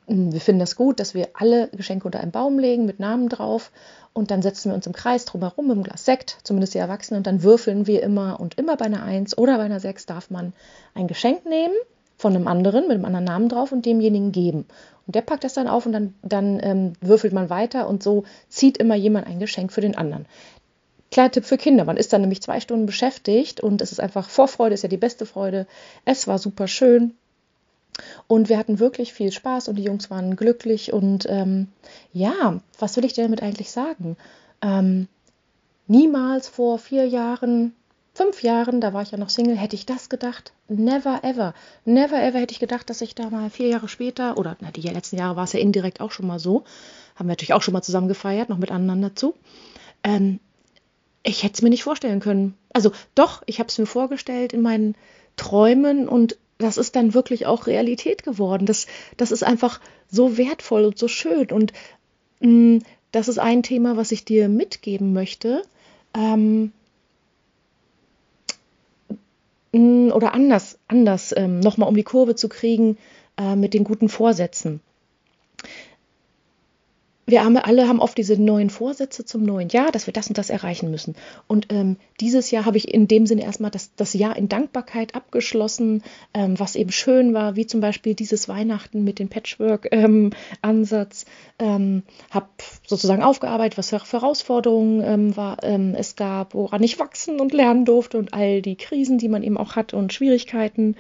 wir 0.07 0.41
finden 0.41 0.61
das 0.61 0.77
gut, 0.77 1.01
dass 1.01 1.15
wir 1.15 1.29
alle 1.35 1.69
Geschenke 1.69 2.07
unter 2.07 2.21
einen 2.21 2.31
Baum 2.31 2.59
legen 2.59 2.85
mit 2.85 3.01
Namen 3.01 3.29
drauf 3.29 3.71
und 4.13 4.31
dann 4.31 4.43
setzen 4.43 4.71
wir 4.71 4.75
uns 4.75 4.87
im 4.87 4.93
Kreis 4.93 5.25
drumherum 5.25 5.67
mit 5.67 5.75
einem 5.75 5.85
Glas 5.85 6.05
Sekt, 6.05 6.39
zumindest 6.45 6.75
die 6.75 6.79
Erwachsenen, 6.79 7.19
und 7.19 7.27
dann 7.27 7.43
würfeln 7.43 7.87
wir 7.87 8.03
immer 8.03 8.39
und 8.39 8.59
immer 8.59 8.77
bei 8.77 8.85
einer 8.85 9.03
1 9.03 9.39
oder 9.39 9.57
bei 9.57 9.65
einer 9.65 9.81
6 9.81 10.07
darf 10.07 10.31
man 10.31 10.53
ein 10.95 11.09
Geschenk 11.09 11.47
nehmen 11.47 11.75
von 12.17 12.35
einem 12.35 12.47
anderen 12.47 12.83
mit 12.83 12.93
einem 12.93 13.05
anderen 13.05 13.25
Namen 13.25 13.49
drauf 13.49 13.73
und 13.73 13.87
demjenigen 13.87 14.31
geben. 14.33 14.67
Und 15.07 15.15
der 15.15 15.23
packt 15.23 15.45
das 15.45 15.55
dann 15.55 15.69
auf 15.69 15.85
und 15.85 15.93
dann, 15.93 16.15
dann 16.23 16.61
ähm, 16.63 16.93
würfelt 17.01 17.33
man 17.33 17.51
weiter 17.51 17.89
und 17.89 18.03
so 18.03 18.25
zieht 18.49 18.79
immer 18.79 18.95
jemand 18.95 19.27
ein 19.27 19.41
Geschenk 19.41 19.73
für 19.73 19.81
den 19.81 19.97
anderen. 19.97 20.27
Kleiner 21.11 21.31
Tipp 21.31 21.45
für 21.45 21.59
Kinder. 21.59 21.85
Man 21.85 21.97
ist 21.97 22.13
dann 22.13 22.23
nämlich 22.23 22.43
zwei 22.43 22.61
Stunden 22.61 22.87
beschäftigt 22.87 23.61
und 23.61 23.83
es 23.83 23.93
ist 23.93 24.01
einfach 24.01 24.29
Vorfreude, 24.29 24.75
ist 24.75 24.83
ja 24.83 24.89
die 24.89 24.97
beste 24.97 25.27
Freude. 25.27 25.67
Es 26.05 26.27
war 26.27 26.39
super 26.39 26.67
schön. 26.67 27.15
Und 28.27 28.49
wir 28.49 28.59
hatten 28.59 28.79
wirklich 28.79 29.13
viel 29.13 29.33
Spaß 29.33 29.69
und 29.69 29.77
die 29.77 29.85
Jungs 29.85 30.11
waren 30.11 30.37
glücklich. 30.37 30.93
Und 30.93 31.27
ähm, 31.29 31.69
ja, 32.13 32.61
was 32.79 32.97
will 32.97 33.05
ich 33.05 33.13
dir 33.13 33.25
damit 33.25 33.43
eigentlich 33.43 33.71
sagen? 33.71 34.17
Ähm, 34.63 35.09
niemals 35.87 36.49
vor 36.49 36.79
vier 36.79 37.07
Jahren, 37.07 37.75
fünf 38.15 38.43
Jahren, 38.43 38.81
da 38.81 38.93
war 38.93 39.03
ich 39.03 39.11
ja 39.11 39.19
noch 39.19 39.29
Single, 39.29 39.57
hätte 39.57 39.77
ich 39.77 39.87
das 39.87 40.09
gedacht. 40.09 40.53
Never 40.69 41.23
ever. 41.23 41.55
Never 41.85 42.23
ever 42.23 42.39
hätte 42.39 42.53
ich 42.53 42.61
gedacht, 42.61 42.89
dass 42.91 43.01
ich 43.01 43.15
da 43.15 43.31
mal 43.31 43.51
vier 43.51 43.69
Jahre 43.69 43.89
später, 43.89 44.39
oder 44.39 44.57
na, 44.61 44.71
die 44.71 44.81
letzten 44.83 45.19
Jahre 45.19 45.37
war 45.37 45.45
es 45.45 45.53
ja 45.53 45.61
indirekt 45.61 46.01
auch 46.01 46.11
schon 46.11 46.27
mal 46.27 46.39
so, 46.39 46.65
haben 47.17 47.27
wir 47.27 47.33
natürlich 47.33 47.55
auch 47.55 47.63
schon 47.63 47.75
mal 47.75 47.83
zusammen 47.83 48.09
gefeiert, 48.09 48.49
noch 48.49 48.59
mit 48.59 48.71
anderen 48.71 49.03
dazu. 49.03 49.35
Ähm, 50.03 50.41
ich 51.23 51.43
hätte 51.43 51.55
es 51.55 51.63
mir 51.63 51.71
nicht 51.71 51.85
vorstellen 51.85 52.21
können. 52.21 52.55
Also 52.73 52.93
doch, 53.15 53.43
ich 53.47 53.59
habe 53.59 53.69
es 53.69 53.79
mir 53.79 53.87
vorgestellt 53.87 54.53
in 54.53 54.63
meinen 54.63 54.95
Träumen 55.37 56.09
und 56.09 56.37
das 56.59 56.77
ist 56.77 56.97
dann 56.97 57.15
wirklich 57.15 57.47
auch 57.47 57.67
Realität 57.67 58.23
geworden. 58.23 58.67
Das, 58.67 58.87
das 59.17 59.33
ist 59.33 59.43
einfach 59.43 59.81
so 60.09 60.37
wertvoll 60.37 60.85
und 60.85 60.99
so 60.99 61.09
schön. 61.09 61.51
Und 61.51 61.73
mh, 62.41 62.49
mm, 62.49 62.83
das 63.13 63.29
ist 63.29 63.39
ein 63.39 63.63
Thema, 63.63 63.97
was 63.97 64.13
ich 64.13 64.25
dir 64.25 64.49
mitgeben 64.49 65.13
möchte. 65.13 65.63
Ähm, 66.15 66.73
mm, 69.73 70.11
oder 70.13 70.35
anders, 70.35 70.79
anders 70.89 71.35
ähm, 71.37 71.61
nochmal 71.61 71.89
um 71.89 71.97
die 71.97 72.03
Kurve 72.03 72.35
zu 72.35 72.49
kriegen 72.49 72.97
äh, 73.37 73.57
mit 73.57 73.75
den 73.75 73.85
guten 73.85 74.09
Vorsätzen 74.09 74.81
wir 77.27 77.45
haben, 77.45 77.57
alle 77.57 77.89
haben 77.89 78.01
oft 78.01 78.19
diese 78.19 78.41
neuen 78.41 78.71
Vorsätze 78.71 79.25
zum 79.25 79.45
neuen 79.45 79.69
Jahr, 79.69 79.91
dass 79.91 80.07
wir 80.07 80.13
das 80.13 80.29
und 80.29 80.37
das 80.37 80.51
erreichen 80.51 80.91
müssen. 80.91 81.15
Und 81.47 81.69
ähm, 81.71 81.97
dieses 82.21 82.51
Jahr 82.51 82.67
habe 82.67 82.77
ich 82.77 82.93
in 82.93 83.09
dem 83.09 83.27
Sinne 83.27 83.45
erstmal 83.45 83.71
das, 83.71 83.95
das 83.97 84.13
Jahr 84.15 84.37
in 84.37 84.49
Dankbarkeit 84.49 85.15
abgeschlossen, 85.15 86.03
ähm, 86.35 86.59
was 86.59 86.77
eben 86.77 86.93
schön 86.93 87.33
war, 87.33 87.57
wie 87.57 87.67
zum 87.67 87.81
Beispiel 87.81 88.15
dieses 88.15 88.49
Weihnachten 88.49 89.05
mit 89.05 89.19
dem 89.19 89.29
Patchwork-Ansatz. 89.29 91.25
Ähm, 91.59 92.03
habe 92.31 92.47
sozusagen 92.87 93.23
aufgearbeitet, 93.23 93.79
was 93.79 93.91
für 93.91 94.01
Herausforderungen 94.13 95.03
ähm, 95.03 95.37
war, 95.37 95.63
ähm, 95.63 95.95
es 95.97 96.17
gab, 96.17 96.55
woran 96.55 96.83
ich 96.83 96.99
wachsen 96.99 97.41
und 97.41 97.53
lernen 97.53 97.85
durfte 97.85 98.19
und 98.19 98.35
all 98.35 98.61
die 98.61 98.77
Krisen, 98.77 99.19
die 99.19 99.29
man 99.29 99.43
eben 99.43 99.57
auch 99.57 99.77
hat 99.77 99.95
und 99.95 100.13
Schwierigkeiten 100.13 100.97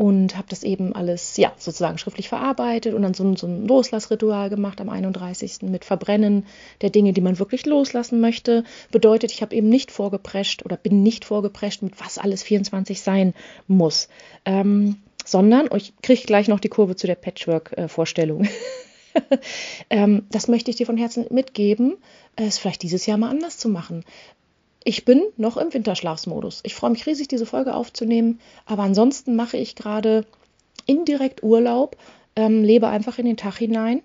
und 0.00 0.34
habe 0.38 0.46
das 0.48 0.62
eben 0.62 0.94
alles 0.94 1.36
ja 1.36 1.52
sozusagen 1.58 1.98
schriftlich 1.98 2.30
verarbeitet 2.30 2.94
und 2.94 3.02
dann 3.02 3.12
so, 3.12 3.36
so 3.36 3.46
ein 3.46 3.66
Loslassritual 3.66 4.48
gemacht 4.48 4.80
am 4.80 4.88
31. 4.88 5.60
mit 5.60 5.84
Verbrennen 5.84 6.46
der 6.80 6.88
Dinge, 6.88 7.12
die 7.12 7.20
man 7.20 7.38
wirklich 7.38 7.66
loslassen 7.66 8.18
möchte. 8.18 8.64
Bedeutet, 8.90 9.30
ich 9.30 9.42
habe 9.42 9.54
eben 9.54 9.68
nicht 9.68 9.90
vorgeprescht 9.90 10.64
oder 10.64 10.78
bin 10.78 11.02
nicht 11.02 11.26
vorgeprescht, 11.26 11.82
mit 11.82 12.00
was 12.00 12.16
alles 12.16 12.42
24 12.42 12.98
sein 13.02 13.34
muss, 13.68 14.08
ähm, 14.46 14.96
sondern 15.22 15.68
ich 15.76 15.92
kriege 16.00 16.22
gleich 16.22 16.48
noch 16.48 16.60
die 16.60 16.70
Kurve 16.70 16.96
zu 16.96 17.06
der 17.06 17.16
Patchwork-Vorstellung. 17.16 18.48
ähm, 19.90 20.22
das 20.30 20.48
möchte 20.48 20.70
ich 20.70 20.78
dir 20.78 20.86
von 20.86 20.96
Herzen 20.96 21.26
mitgeben, 21.28 21.98
es 22.36 22.56
vielleicht 22.56 22.84
dieses 22.84 23.04
Jahr 23.04 23.18
mal 23.18 23.28
anders 23.28 23.58
zu 23.58 23.68
machen. 23.68 24.06
Ich 24.82 25.04
bin 25.04 25.22
noch 25.36 25.56
im 25.56 25.72
Winterschlafsmodus. 25.72 26.60
Ich 26.62 26.74
freue 26.74 26.90
mich 26.90 27.06
riesig, 27.06 27.28
diese 27.28 27.46
Folge 27.46 27.74
aufzunehmen, 27.74 28.40
aber 28.64 28.82
ansonsten 28.82 29.36
mache 29.36 29.58
ich 29.58 29.76
gerade 29.76 30.24
indirekt 30.86 31.42
Urlaub, 31.42 31.96
ähm, 32.34 32.64
lebe 32.64 32.88
einfach 32.88 33.18
in 33.18 33.26
den 33.26 33.36
Tag 33.36 33.58
hinein 33.58 34.02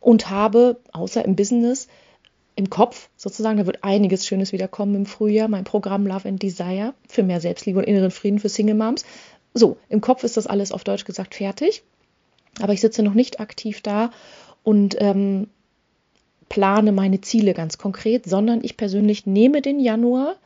und 0.00 0.28
habe, 0.28 0.78
außer 0.92 1.24
im 1.24 1.34
Business, 1.34 1.88
im 2.56 2.70
Kopf 2.70 3.08
sozusagen, 3.16 3.58
da 3.58 3.66
wird 3.66 3.84
einiges 3.84 4.26
Schönes 4.26 4.52
wiederkommen 4.52 4.94
im 4.94 5.06
Frühjahr, 5.06 5.48
mein 5.48 5.64
Programm 5.64 6.06
Love 6.06 6.28
and 6.28 6.42
Desire 6.42 6.94
für 7.08 7.22
mehr 7.22 7.40
Selbstliebe 7.40 7.78
und 7.78 7.84
inneren 7.84 8.10
Frieden 8.10 8.38
für 8.38 8.48
Single 8.48 8.74
Moms. 8.74 9.04
So, 9.54 9.78
im 9.88 10.00
Kopf 10.00 10.24
ist 10.24 10.36
das 10.36 10.46
alles 10.46 10.72
auf 10.72 10.84
Deutsch 10.84 11.04
gesagt 11.04 11.34
fertig, 11.34 11.82
aber 12.60 12.72
ich 12.72 12.80
sitze 12.80 13.02
noch 13.02 13.14
nicht 13.14 13.40
aktiv 13.40 13.80
da 13.82 14.10
und 14.62 14.96
ähm, 15.00 15.48
plane 16.48 16.92
meine 16.92 17.20
Ziele 17.20 17.54
ganz 17.54 17.78
konkret, 17.78 18.26
sondern 18.26 18.62
ich 18.62 18.76
persönlich 18.76 19.26
nehme 19.26 19.62
den 19.62 19.80
Januar, 19.80 20.36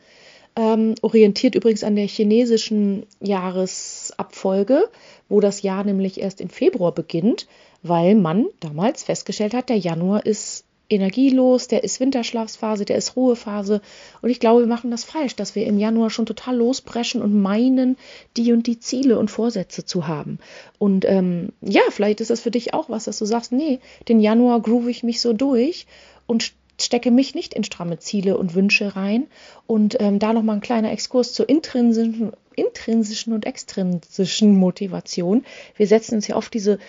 ähm, 0.55 0.95
orientiert 1.01 1.55
übrigens 1.55 1.83
an 1.83 1.95
der 1.95 2.07
chinesischen 2.07 3.05
Jahresabfolge, 3.21 4.89
wo 5.29 5.39
das 5.39 5.61
Jahr 5.61 5.83
nämlich 5.83 6.19
erst 6.19 6.41
im 6.41 6.49
Februar 6.49 6.91
beginnt, 6.91 7.47
weil 7.83 8.15
man 8.15 8.47
damals 8.59 9.03
festgestellt 9.03 9.53
hat, 9.53 9.69
der 9.69 9.77
Januar 9.77 10.25
ist 10.25 10.65
energielos, 10.91 11.67
der 11.67 11.83
ist 11.83 11.99
Winterschlafsphase, 11.99 12.85
der 12.85 12.97
ist 12.97 13.15
Ruhephase. 13.15 13.81
Und 14.21 14.29
ich 14.29 14.39
glaube, 14.39 14.61
wir 14.61 14.67
machen 14.67 14.91
das 14.91 15.03
falsch, 15.03 15.35
dass 15.35 15.55
wir 15.55 15.65
im 15.65 15.79
Januar 15.79 16.09
schon 16.09 16.25
total 16.25 16.57
losbrechen 16.57 17.21
und 17.21 17.41
meinen, 17.41 17.97
die 18.37 18.51
und 18.53 18.67
die 18.67 18.79
Ziele 18.79 19.17
und 19.17 19.31
Vorsätze 19.31 19.85
zu 19.85 20.07
haben. 20.07 20.39
Und 20.77 21.05
ähm, 21.05 21.49
ja, 21.61 21.81
vielleicht 21.89 22.21
ist 22.21 22.29
das 22.29 22.41
für 22.41 22.51
dich 22.51 22.73
auch 22.73 22.89
was, 22.89 23.05
dass 23.05 23.19
du 23.19 23.25
sagst, 23.25 23.51
nee, 23.51 23.79
den 24.07 24.19
Januar 24.19 24.61
groove 24.61 24.87
ich 24.87 25.03
mich 25.03 25.21
so 25.21 25.33
durch 25.33 25.87
und 26.27 26.53
stecke 26.79 27.11
mich 27.11 27.35
nicht 27.35 27.53
in 27.53 27.63
stramme 27.63 27.99
Ziele 27.99 28.37
und 28.37 28.55
Wünsche 28.55 28.95
rein. 28.95 29.27
Und 29.67 29.97
ähm, 29.99 30.19
da 30.19 30.33
nochmal 30.33 30.57
ein 30.57 30.61
kleiner 30.61 30.91
Exkurs 30.91 31.33
zur 31.33 31.47
intrinsischen, 31.47 32.33
intrinsischen 32.55 33.33
und 33.33 33.45
extrinsischen 33.45 34.57
Motivation. 34.57 35.45
Wir 35.75 35.87
setzen 35.87 36.15
uns 36.15 36.27
ja 36.27 36.35
oft 36.35 36.53
diese 36.53 36.79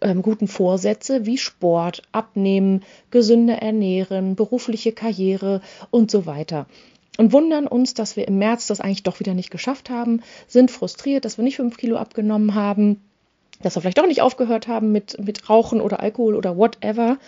ähm, 0.00 0.22
guten 0.22 0.48
Vorsätze 0.48 1.26
wie 1.26 1.38
Sport, 1.38 2.02
Abnehmen, 2.12 2.82
gesünder 3.10 3.56
ernähren, 3.56 4.36
berufliche 4.36 4.92
Karriere 4.92 5.60
und 5.90 6.10
so 6.10 6.26
weiter 6.26 6.66
und 7.18 7.32
wundern 7.32 7.66
uns, 7.66 7.94
dass 7.94 8.16
wir 8.16 8.28
im 8.28 8.38
März 8.38 8.66
das 8.66 8.80
eigentlich 8.80 9.02
doch 9.02 9.20
wieder 9.20 9.34
nicht 9.34 9.50
geschafft 9.50 9.90
haben, 9.90 10.22
sind 10.46 10.70
frustriert, 10.70 11.24
dass 11.24 11.38
wir 11.38 11.44
nicht 11.44 11.56
fünf 11.56 11.76
Kilo 11.76 11.96
abgenommen 11.96 12.54
haben, 12.54 13.00
dass 13.62 13.74
wir 13.74 13.80
vielleicht 13.80 13.98
doch 13.98 14.06
nicht 14.06 14.22
aufgehört 14.22 14.68
haben 14.68 14.92
mit, 14.92 15.18
mit 15.24 15.48
Rauchen 15.48 15.80
oder 15.80 16.00
Alkohol 16.00 16.34
oder 16.34 16.56
whatever 16.56 17.18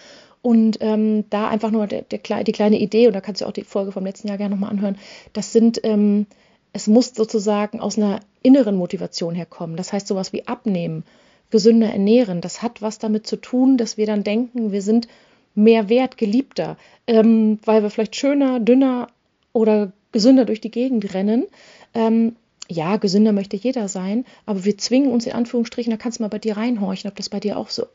und 0.43 0.79
ähm, 0.81 1.25
da 1.31 1.49
einfach 1.49 1.71
nur 1.71 1.87
der, 1.87 2.03
der, 2.03 2.45
die 2.45 2.53
kleine 2.53 2.79
Idee, 2.79 3.07
und 3.07 3.13
da 3.15 3.21
kannst 3.21 3.41
du 3.41 3.47
auch 3.47 3.53
die 3.53 3.65
Folge 3.65 3.93
vom 3.93 4.05
letzten 4.05 4.29
Jahr 4.29 4.39
gerne 4.39 4.55
nochmal 4.55 4.71
anhören, 4.71 4.99
das 5.33 5.53
sind, 5.53 5.81
ähm, 5.85 6.27
es 6.73 6.87
muss 6.87 7.15
sozusagen 7.15 7.81
aus 7.81 7.99
einer 7.99 8.21
inneren 8.43 8.77
Motivation 8.77 9.35
herkommen. 9.35 9.77
Das 9.77 9.93
heißt, 9.93 10.07
sowas 10.07 10.33
wie 10.33 10.47
abnehmen, 10.47 11.05
gesünder 11.51 11.91
ernähren, 11.91 12.41
das 12.41 12.63
hat 12.63 12.83
was 12.83 12.99
damit 12.99 13.27
zu 13.27 13.37
tun, 13.37 13.77
dass 13.79 13.97
wir 13.97 14.07
dann 14.07 14.25
denken, 14.25 14.73
wir 14.73 14.83
sind 14.83 15.09
mehr 15.55 15.89
wert, 15.89 16.19
geliebter, 16.19 16.77
ähm, 17.07 17.59
weil 17.65 17.83
wir 17.83 17.91
vielleicht 17.91 18.17
schöner, 18.17 18.61
dünner 18.61 19.09
oder 19.53 19.93
gesünder 20.13 20.45
durch 20.45 20.61
die 20.61 20.71
Gegend 20.71 21.15
rennen. 21.15 21.47
Ähm, 21.95 22.37
ja, 22.71 22.97
gesünder 22.99 23.33
möchte 23.33 23.57
jeder 23.57 23.89
sein, 23.89 24.27
aber 24.45 24.65
wir 24.65 24.77
zwingen 24.77 25.11
uns 25.11 25.27
in 25.27 25.33
Anführungsstrichen, 25.33 25.91
da 25.91 25.97
kannst 25.97 26.19
du 26.19 26.23
mal 26.23 26.29
bei 26.29 26.39
dir 26.39 26.59
reinhorchen, 26.59 27.11
ob 27.11 27.17
das 27.17 27.31
bei 27.31 27.41
dir 27.41 27.57
auch 27.57 27.71
so 27.71 27.87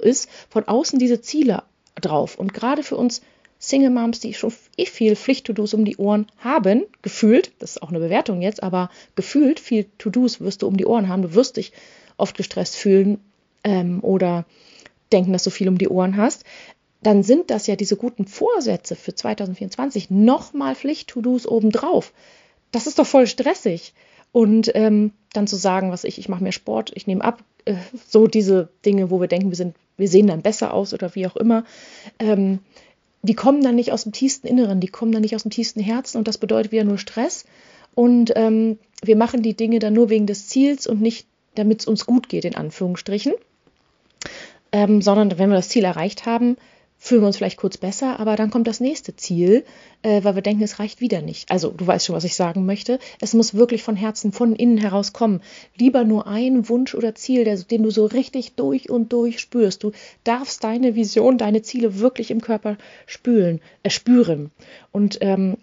ist, 0.00 0.30
von 0.48 0.66
außen 0.66 0.98
diese 0.98 1.20
Ziele 1.20 1.62
drauf. 2.00 2.38
Und 2.38 2.54
gerade 2.54 2.82
für 2.82 2.96
uns 2.96 3.20
Single 3.68 3.90
Moms, 3.90 4.20
die 4.20 4.34
schon 4.34 4.52
eh 4.76 4.86
viel 4.86 5.16
Pflicht-To-Dos 5.16 5.74
um 5.74 5.84
die 5.84 5.96
Ohren 5.96 6.26
haben, 6.38 6.84
gefühlt, 7.02 7.52
das 7.58 7.72
ist 7.72 7.82
auch 7.82 7.90
eine 7.90 8.00
Bewertung 8.00 8.42
jetzt, 8.42 8.62
aber 8.62 8.90
gefühlt 9.14 9.60
viel 9.60 9.86
To-Dos 9.98 10.40
wirst 10.40 10.62
du 10.62 10.66
um 10.66 10.76
die 10.76 10.86
Ohren 10.86 11.08
haben. 11.08 11.22
Du 11.22 11.34
wirst 11.34 11.56
dich 11.56 11.72
oft 12.16 12.36
gestresst 12.36 12.76
fühlen 12.76 13.18
ähm, 13.62 14.02
oder 14.02 14.44
denken, 15.12 15.32
dass 15.32 15.44
du 15.44 15.50
viel 15.50 15.68
um 15.68 15.78
die 15.78 15.88
Ohren 15.88 16.16
hast. 16.16 16.44
Dann 17.02 17.22
sind 17.22 17.50
das 17.50 17.66
ja 17.66 17.76
diese 17.76 17.96
guten 17.96 18.26
Vorsätze 18.26 18.96
für 18.96 19.14
2024 19.14 20.10
nochmal 20.10 20.74
Pflicht-To-Dos 20.74 21.46
obendrauf. 21.46 22.12
Das 22.72 22.86
ist 22.86 22.98
doch 22.98 23.06
voll 23.06 23.26
stressig. 23.26 23.94
Und 24.32 24.72
ähm, 24.74 25.12
dann 25.32 25.46
zu 25.46 25.56
sagen, 25.56 25.92
was 25.92 26.04
ich, 26.04 26.18
ich 26.18 26.28
mache 26.28 26.42
mehr 26.42 26.52
Sport, 26.52 26.90
ich 26.94 27.06
nehme 27.06 27.22
ab, 27.22 27.44
äh, 27.66 27.76
so 28.08 28.26
diese 28.26 28.68
Dinge, 28.84 29.10
wo 29.10 29.20
wir 29.20 29.28
denken, 29.28 29.50
wir 29.50 29.56
sind, 29.56 29.76
wir 29.96 30.08
sehen 30.08 30.26
dann 30.26 30.42
besser 30.42 30.74
aus 30.74 30.92
oder 30.92 31.14
wie 31.14 31.26
auch 31.26 31.36
immer, 31.36 31.64
ähm, 32.18 32.58
die 33.24 33.34
kommen 33.34 33.62
dann 33.62 33.74
nicht 33.74 33.90
aus 33.90 34.02
dem 34.02 34.12
tiefsten 34.12 34.46
Inneren, 34.46 34.80
die 34.80 34.88
kommen 34.88 35.10
dann 35.10 35.22
nicht 35.22 35.34
aus 35.34 35.42
dem 35.42 35.50
tiefsten 35.50 35.80
Herzen 35.80 36.18
und 36.18 36.28
das 36.28 36.36
bedeutet 36.36 36.72
wieder 36.72 36.84
nur 36.84 36.98
Stress. 36.98 37.46
Und 37.94 38.32
ähm, 38.36 38.78
wir 39.02 39.16
machen 39.16 39.40
die 39.42 39.54
Dinge 39.54 39.78
dann 39.78 39.94
nur 39.94 40.10
wegen 40.10 40.26
des 40.26 40.48
Ziels 40.48 40.86
und 40.86 41.00
nicht, 41.00 41.26
damit 41.54 41.80
es 41.80 41.86
uns 41.86 42.04
gut 42.04 42.28
geht, 42.28 42.44
in 42.44 42.54
Anführungsstrichen. 42.54 43.32
Ähm, 44.72 45.00
sondern 45.00 45.38
wenn 45.38 45.48
wir 45.48 45.56
das 45.56 45.70
Ziel 45.70 45.84
erreicht 45.84 46.26
haben, 46.26 46.56
fühlen 47.04 47.20
wir 47.20 47.26
uns 47.26 47.36
vielleicht 47.36 47.58
kurz 47.58 47.76
besser, 47.76 48.18
aber 48.18 48.34
dann 48.34 48.48
kommt 48.48 48.66
das 48.66 48.80
nächste 48.80 49.14
Ziel, 49.14 49.66
äh, 50.00 50.24
weil 50.24 50.36
wir 50.36 50.42
denken, 50.42 50.62
es 50.62 50.78
reicht 50.78 51.02
wieder 51.02 51.20
nicht. 51.20 51.50
Also 51.50 51.68
du 51.68 51.86
weißt 51.86 52.06
schon, 52.06 52.16
was 52.16 52.24
ich 52.24 52.34
sagen 52.34 52.64
möchte. 52.64 52.98
Es 53.20 53.34
muss 53.34 53.52
wirklich 53.52 53.82
von 53.82 53.94
Herzen, 53.94 54.32
von 54.32 54.56
innen 54.56 54.78
heraus 54.78 55.12
kommen. 55.12 55.42
Lieber 55.76 56.04
nur 56.04 56.26
ein 56.26 56.66
Wunsch 56.70 56.94
oder 56.94 57.14
Ziel, 57.14 57.44
der, 57.44 57.58
den 57.58 57.82
du 57.82 57.90
so 57.90 58.06
richtig 58.06 58.54
durch 58.54 58.88
und 58.88 59.12
durch 59.12 59.38
spürst. 59.38 59.84
Du 59.84 59.92
darfst 60.24 60.64
deine 60.64 60.94
Vision, 60.94 61.36
deine 61.36 61.60
Ziele 61.60 61.98
wirklich 61.98 62.30
im 62.30 62.40
Körper 62.40 62.78
spülen, 63.04 63.60
äh, 63.82 63.90
spüren. 63.90 64.50
Und 64.90 65.18
ähm, 65.20 65.58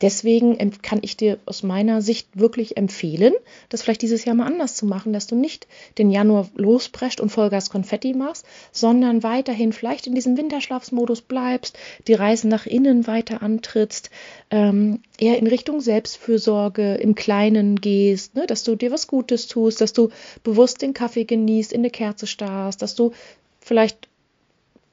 Deswegen 0.00 0.72
kann 0.82 0.98
ich 1.02 1.16
dir 1.16 1.38
aus 1.46 1.62
meiner 1.62 2.02
Sicht 2.02 2.28
wirklich 2.34 2.76
empfehlen, 2.76 3.34
das 3.68 3.82
vielleicht 3.82 4.02
dieses 4.02 4.24
Jahr 4.24 4.34
mal 4.34 4.46
anders 4.46 4.74
zu 4.74 4.86
machen, 4.86 5.12
dass 5.12 5.26
du 5.26 5.36
nicht 5.36 5.66
den 5.98 6.10
Januar 6.10 6.48
losprescht 6.54 7.20
und 7.20 7.30
Vollgas 7.30 7.70
Konfetti 7.70 8.12
machst, 8.12 8.44
sondern 8.72 9.22
weiterhin 9.22 9.72
vielleicht 9.72 10.06
in 10.06 10.14
diesem 10.14 10.36
Winterschlafsmodus 10.36 11.22
bleibst, 11.22 11.78
die 12.06 12.14
Reise 12.14 12.48
nach 12.48 12.66
innen 12.66 13.06
weiter 13.06 13.42
antrittst, 13.42 14.10
ähm, 14.50 15.00
eher 15.18 15.38
in 15.38 15.46
Richtung 15.46 15.80
Selbstfürsorge 15.80 16.94
im 16.94 17.14
Kleinen 17.14 17.80
gehst, 17.80 18.34
ne, 18.34 18.46
dass 18.46 18.64
du 18.64 18.76
dir 18.76 18.90
was 18.90 19.06
Gutes 19.06 19.46
tust, 19.46 19.80
dass 19.80 19.92
du 19.92 20.10
bewusst 20.44 20.82
den 20.82 20.94
Kaffee 20.94 21.24
genießt, 21.24 21.72
in 21.72 21.80
eine 21.80 21.90
Kerze 21.90 22.26
starrst, 22.26 22.82
dass 22.82 22.94
du 22.94 23.12
vielleicht 23.60 24.08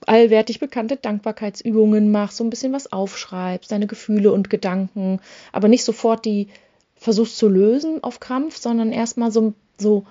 allwertig 0.08 0.60
bekannte 0.60 0.98
Dankbarkeitsübungen 0.98 2.12
machst, 2.12 2.38
so 2.38 2.44
ein 2.44 2.50
bisschen 2.50 2.74
was 2.74 2.92
aufschreibst, 2.92 3.72
deine 3.72 3.88
Gefühle 3.88 4.32
und 4.32 4.50
Gedanken, 4.50 5.20
aber 5.52 5.68
nicht 5.68 5.84
sofort 5.84 6.26
die 6.26 6.48
versuchst 6.96 7.38
zu 7.38 7.50
lösen 7.50 8.04
auf 8.04 8.20
Krampf, 8.20 8.58
sondern 8.58 8.92
erstmal 8.92 9.32
so, 9.32 9.54
so 9.78 10.06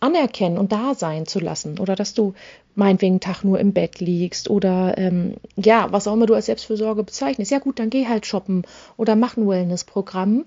anerkennen 0.00 0.58
und 0.58 0.72
da 0.72 0.94
sein 0.94 1.26
zu 1.26 1.38
lassen. 1.38 1.78
Oder 1.78 1.94
dass 1.94 2.14
du 2.14 2.34
meinetwegen 2.74 3.20
Tag 3.20 3.44
nur 3.44 3.60
im 3.60 3.72
Bett 3.72 4.00
liegst 4.00 4.50
oder 4.50 4.96
ähm, 4.98 5.34
ja, 5.56 5.92
was 5.92 6.08
auch 6.08 6.14
immer 6.14 6.26
du 6.26 6.34
als 6.34 6.46
Selbstfürsorge 6.46 7.04
bezeichnest. 7.04 7.50
Ja 7.50 7.58
gut, 7.58 7.78
dann 7.78 7.90
geh 7.90 8.06
halt 8.06 8.26
shoppen 8.26 8.62
oder 8.96 9.14
mach 9.14 9.36
ein 9.36 9.46
Wellness-Programm 9.46 10.44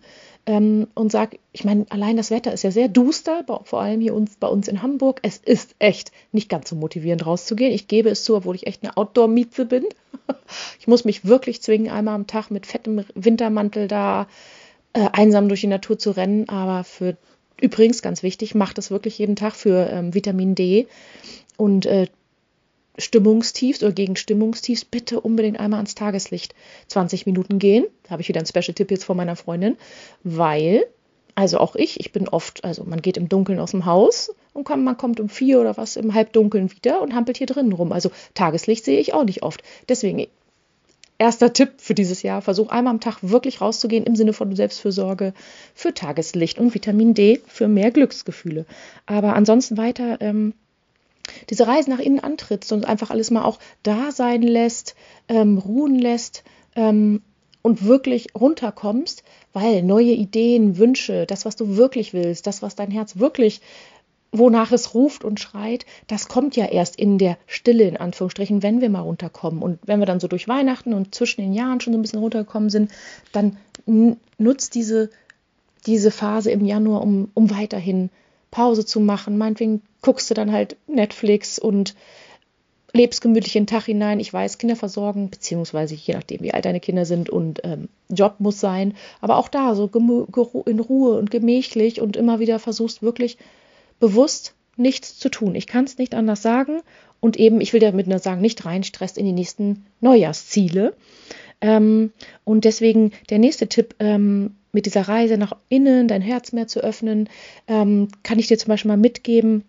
ähm, 0.48 0.88
und 0.94 1.12
sag, 1.12 1.38
ich 1.54 1.64
meine, 1.64 1.86
allein 1.90 2.18
das 2.18 2.30
Wetter 2.30 2.54
ist 2.54 2.64
ja 2.64 2.72
sehr 2.72 2.88
duster, 2.88 3.44
vor 3.64 3.82
allem 3.82 4.00
hier 4.00 4.14
uns, 4.14 4.36
bei 4.36 4.48
uns 4.48 4.68
in 4.68 4.84
Hamburg. 4.84 5.20
Es 5.24 5.38
ist 5.38 5.76
echt 5.80 6.12
nicht 6.32 6.50
ganz 6.50 6.70
so 6.70 6.76
motivierend 6.76 7.26
rauszugehen. 7.26 7.74
Ich 7.74 7.88
gebe 7.88 8.10
es 8.10 8.24
zu, 8.24 8.36
obwohl 8.36 8.56
ich 8.56 8.68
echt 8.68 8.84
eine 8.84 8.96
Outdoor-Mieze 8.96 9.66
bin. 9.66 9.86
ich 10.80 10.88
muss 10.88 11.04
mich 11.04 11.26
wirklich 11.26 11.62
zwingen, 11.64 11.90
einmal 11.90 12.14
am 12.14 12.28
Tag 12.28 12.52
mit 12.52 12.68
fettem 12.68 13.04
Wintermantel 13.16 13.88
da 13.88 14.28
äh, 14.94 15.10
einsam 15.14 15.48
durch 15.48 15.62
die 15.62 15.68
Natur 15.68 15.98
zu 15.98 16.12
rennen. 16.12 16.48
Aber 16.48 16.84
für 16.84 17.18
übrigens 17.60 18.04
ganz 18.04 18.22
wichtig, 18.22 18.54
macht 18.54 18.78
das 18.78 18.92
wirklich 18.92 19.18
jeden 19.18 19.36
Tag 19.36 19.56
für 19.56 19.90
ähm, 19.90 20.14
Vitamin 20.14 20.54
D 20.54 20.88
und 21.58 21.88
äh, 21.88 22.08
Stimmungstiefs 22.98 23.84
oder 23.84 23.92
gegen 23.92 24.16
Stimmungstiefs 24.16 24.86
bitte 24.86 25.20
unbedingt 25.20 25.60
einmal 25.60 25.80
ans 25.80 25.96
Tageslicht 25.96 26.56
20 26.88 27.26
Minuten 27.26 27.60
gehen. 27.60 27.86
Da 28.04 28.12
habe 28.12 28.22
ich 28.22 28.30
wieder 28.30 28.40
einen 28.40 28.48
Special-Tipp 28.48 28.92
jetzt 28.92 29.04
von 29.04 29.18
meiner 29.18 29.36
Freundin, 29.36 29.78
weil, 30.24 30.86
also 31.36 31.58
auch 31.58 31.76
ich, 31.76 32.00
ich 32.00 32.12
bin 32.12 32.28
oft, 32.28 32.64
also 32.64 32.84
man 32.84 33.02
geht 33.02 33.18
im 33.18 33.30
Dunkeln 33.30 33.60
aus 33.60 33.72
dem 33.72 33.86
Haus 33.86 34.34
und 34.54 34.64
kommt, 34.64 34.84
man 34.84 34.98
kommt 34.98 35.20
um 35.20 35.30
vier 35.30 35.60
oder 35.60 35.78
was 35.78 35.98
im 35.98 36.14
Halbdunkeln 36.14 36.72
wieder 36.72 37.02
und 37.02 37.14
hampelt 37.14 37.38
hier 37.38 37.48
drinnen 37.48 37.74
rum. 37.74 37.92
Also 37.92 38.12
Tageslicht 38.34 38.86
sehe 38.86 39.00
ich 39.00 39.14
auch 39.14 39.26
nicht 39.26 39.44
oft. 39.44 39.62
Deswegen 39.90 40.28
erster 41.18 41.54
Tipp 41.54 41.74
für 41.78 41.94
dieses 41.94 42.24
Jahr, 42.24 42.42
versuch 42.42 42.70
einmal 42.70 42.94
am 42.94 43.00
Tag 43.00 43.18
wirklich 43.22 43.62
rauszugehen 43.62 44.06
im 44.06 44.16
Sinne 44.16 44.34
von 44.34 44.56
Selbstfürsorge 44.56 45.34
für 45.74 45.94
Tageslicht 45.94 46.60
und 46.60 46.74
Vitamin 46.74 47.14
D 47.14 47.42
für 47.48 47.68
mehr 47.68 47.92
Glücksgefühle. 47.92 48.66
Aber 49.06 49.36
ansonsten 49.36 49.78
weiter 49.78 50.20
ähm, 50.22 50.54
diese 51.50 51.68
Reise 51.68 51.90
nach 51.90 52.00
innen 52.00 52.20
antrittst 52.20 52.72
und 52.72 52.86
einfach 52.86 53.12
alles 53.12 53.32
mal 53.32 53.44
auch 53.44 53.60
da 53.84 54.12
sein 54.12 54.42
lässt, 54.42 54.96
ähm, 55.28 55.58
ruhen 55.58 55.98
lässt 55.98 56.44
ähm, 56.76 57.22
und 57.62 57.86
wirklich 57.86 58.28
runterkommst, 58.36 59.24
weil 59.54 59.82
neue 59.82 60.12
Ideen, 60.12 60.78
Wünsche, 60.78 61.26
das, 61.26 61.46
was 61.46 61.56
du 61.56 61.78
wirklich 61.78 62.14
willst, 62.14 62.48
das, 62.48 62.62
was 62.62 62.76
dein 62.76 62.92
Herz 62.92 63.18
wirklich 63.18 63.62
wonach 64.38 64.72
es 64.72 64.94
ruft 64.94 65.24
und 65.24 65.40
schreit, 65.40 65.86
das 66.08 66.28
kommt 66.28 66.56
ja 66.56 66.66
erst 66.66 66.98
in 66.98 67.18
der 67.18 67.38
Stille, 67.48 67.88
in 67.88 67.98
Anführungsstrichen, 67.98 68.64
wenn 68.64 68.82
wir 68.82 68.90
mal 68.90 69.02
runterkommen. 69.02 69.62
Und 69.62 69.80
wenn 69.86 70.00
wir 70.00 70.06
dann 70.06 70.20
so 70.20 70.28
durch 70.28 70.48
Weihnachten 70.48 70.94
und 70.94 71.16
zwischen 71.16 71.42
den 71.42 71.54
Jahren 71.54 71.80
schon 71.80 71.94
so 71.94 72.00
ein 72.00 72.02
bisschen 72.02 72.20
runtergekommen 72.20 72.70
sind, 72.70 72.92
dann 73.32 73.58
nutzt 74.38 74.76
diese, 74.76 75.10
diese 75.86 76.12
Phase 76.12 76.52
im 76.52 76.66
Januar, 76.66 77.02
um, 77.02 77.30
um 77.34 77.50
weiterhin 77.52 78.10
Pause 78.52 78.86
zu 78.86 79.00
machen. 79.00 79.38
Meinetwegen 79.38 79.82
guckst 80.06 80.30
du 80.30 80.36
dann 80.36 80.52
halt 80.52 80.78
Netflix 80.86 81.58
und 81.58 81.96
lebst 82.94 83.22
gemütlich 83.22 83.54
den 83.54 83.66
Tag 83.66 83.86
hinein. 83.86 84.20
Ich 84.20 84.32
weiß, 84.32 84.60
Kinder 84.60 84.76
versorgen, 84.76 85.32
beziehungsweise 85.32 85.96
je 85.96 86.14
nachdem, 86.14 86.42
wie 86.42 86.54
alt 86.54 86.66
deine 86.66 86.80
Kinder 86.80 87.06
sind 87.06 87.30
und 87.30 87.62
ähm, 87.64 87.90
Job 88.10 88.36
muss 88.38 88.60
sein. 88.60 88.94
Aber 89.20 89.38
auch 89.38 89.50
da 89.50 89.74
so 89.74 89.90
in 90.66 90.80
Ruhe 90.80 91.18
und 91.18 91.32
gemächlich 91.32 92.02
und 92.02 92.16
immer 92.16 92.40
wieder 92.40 92.60
versuchst 92.60 93.02
wirklich 93.02 93.38
bewusst 94.00 94.54
nichts 94.78 95.18
zu 95.18 95.30
tun. 95.30 95.56
Ich 95.56 95.66
kann 95.66 95.86
es 95.86 95.98
nicht 95.98 96.14
anders 96.14 96.44
sagen. 96.44 96.82
Und 97.20 97.38
eben, 97.38 97.60
ich 97.60 97.74
will 97.74 97.80
damit 97.80 98.06
nur 98.06 98.20
sagen, 98.20 98.42
nicht 98.42 98.64
reinstresst 98.64 99.18
in 99.18 99.26
die 99.26 99.32
nächsten 99.32 99.86
Neujahrsziele. 100.02 100.94
Ähm, 101.62 102.12
und 102.44 102.64
deswegen 102.64 103.12
der 103.32 103.40
nächste 103.40 103.68
Tipp 103.68 103.96
ähm, 103.98 104.56
mit 104.72 104.86
dieser 104.86 105.08
Reise 105.08 105.38
nach 105.38 105.54
innen, 105.68 106.08
dein 106.08 106.22
Herz 106.22 106.52
mehr 106.52 106.68
zu 106.68 106.82
öffnen, 106.82 107.28
ähm, 107.68 108.10
kann 108.22 108.38
ich 108.38 108.48
dir 108.48 108.60
zum 108.60 108.70
Beispiel 108.70 108.90
mal 108.90 108.98
mitgeben, 108.98 109.64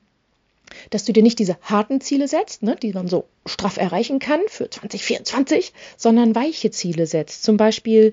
dass 0.90 1.04
du 1.04 1.12
dir 1.12 1.22
nicht 1.22 1.38
diese 1.38 1.56
harten 1.62 2.00
Ziele 2.00 2.28
setzt, 2.28 2.62
ne, 2.62 2.76
die 2.80 2.92
man 2.92 3.08
so 3.08 3.26
straff 3.46 3.76
erreichen 3.76 4.18
kann 4.18 4.40
für 4.48 4.68
2024, 4.70 5.72
sondern 5.96 6.34
weiche 6.34 6.70
Ziele 6.70 7.06
setzt. 7.06 7.42
Zum 7.42 7.56
Beispiel 7.56 8.12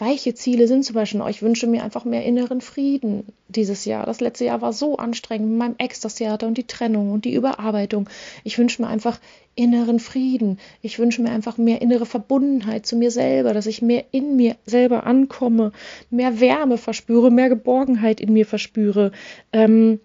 weiche 0.00 0.34
Ziele 0.34 0.66
sind 0.66 0.84
zum 0.84 0.94
Beispiel, 0.94 1.20
oh, 1.20 1.28
ich 1.28 1.42
wünsche 1.42 1.66
mir 1.66 1.84
einfach 1.84 2.04
mehr 2.04 2.24
inneren 2.24 2.60
Frieden 2.60 3.26
dieses 3.48 3.84
Jahr. 3.84 4.06
Das 4.06 4.20
letzte 4.20 4.46
Jahr 4.46 4.62
war 4.62 4.72
so 4.72 4.96
anstrengend 4.96 5.50
mit 5.50 5.58
meinem 5.58 5.74
Ex, 5.78 6.00
das 6.00 6.14
Theater 6.14 6.46
und 6.46 6.56
die 6.56 6.66
Trennung 6.66 7.12
und 7.12 7.24
die 7.24 7.34
Überarbeitung. 7.34 8.08
Ich 8.42 8.58
wünsche 8.58 8.80
mir 8.80 8.88
einfach 8.88 9.20
inneren 9.54 10.00
Frieden. 10.00 10.58
Ich 10.80 10.98
wünsche 10.98 11.20
mir 11.20 11.30
einfach 11.30 11.58
mehr 11.58 11.82
innere 11.82 12.06
Verbundenheit 12.06 12.86
zu 12.86 12.96
mir 12.96 13.10
selber, 13.10 13.52
dass 13.52 13.66
ich 13.66 13.82
mehr 13.82 14.04
in 14.10 14.36
mir 14.36 14.56
selber 14.64 15.04
ankomme, 15.04 15.72
mehr 16.08 16.40
Wärme 16.40 16.78
verspüre, 16.78 17.30
mehr 17.30 17.50
Geborgenheit 17.50 18.20
in 18.20 18.32
mir 18.32 18.46
verspüre. 18.46 19.12
Ähm, 19.52 20.00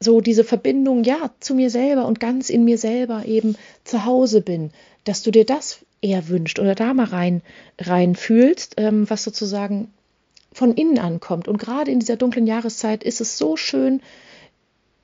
so 0.00 0.20
diese 0.20 0.44
Verbindung, 0.44 1.02
ja, 1.04 1.30
zu 1.40 1.54
mir 1.54 1.70
selber 1.70 2.06
und 2.06 2.20
ganz 2.20 2.50
in 2.50 2.64
mir 2.64 2.78
selber 2.78 3.24
eben 3.26 3.56
zu 3.84 4.04
Hause 4.04 4.40
bin, 4.40 4.70
dass 5.04 5.22
du 5.22 5.30
dir 5.30 5.44
das 5.44 5.84
eher 6.00 6.28
wünscht 6.28 6.60
oder 6.60 6.74
da 6.74 6.94
mal 6.94 7.06
rein, 7.06 7.42
rein 7.78 8.14
fühlst, 8.14 8.74
ähm, 8.76 9.10
was 9.10 9.24
sozusagen 9.24 9.92
von 10.52 10.74
innen 10.74 10.98
ankommt. 10.98 11.48
Und 11.48 11.58
gerade 11.58 11.90
in 11.90 11.98
dieser 12.00 12.16
dunklen 12.16 12.46
Jahreszeit 12.46 13.02
ist 13.02 13.20
es 13.20 13.38
so 13.38 13.56
schön, 13.56 14.00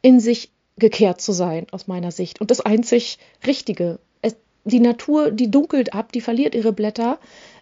in 0.02 0.20
sich 0.20 0.50
gekehrt 0.76 1.20
zu 1.20 1.32
sein, 1.32 1.66
aus 1.70 1.86
meiner 1.86 2.10
Sicht. 2.10 2.40
Und 2.40 2.50
das 2.50 2.60
einzig 2.60 3.18
Richtige. 3.46 3.98
Es, 4.22 4.36
die 4.64 4.80
Natur, 4.80 5.30
die 5.30 5.50
dunkelt 5.50 5.94
ab, 5.94 6.12
die 6.12 6.20
verliert 6.20 6.54
ihre 6.54 6.72
Blätter, 6.72 7.18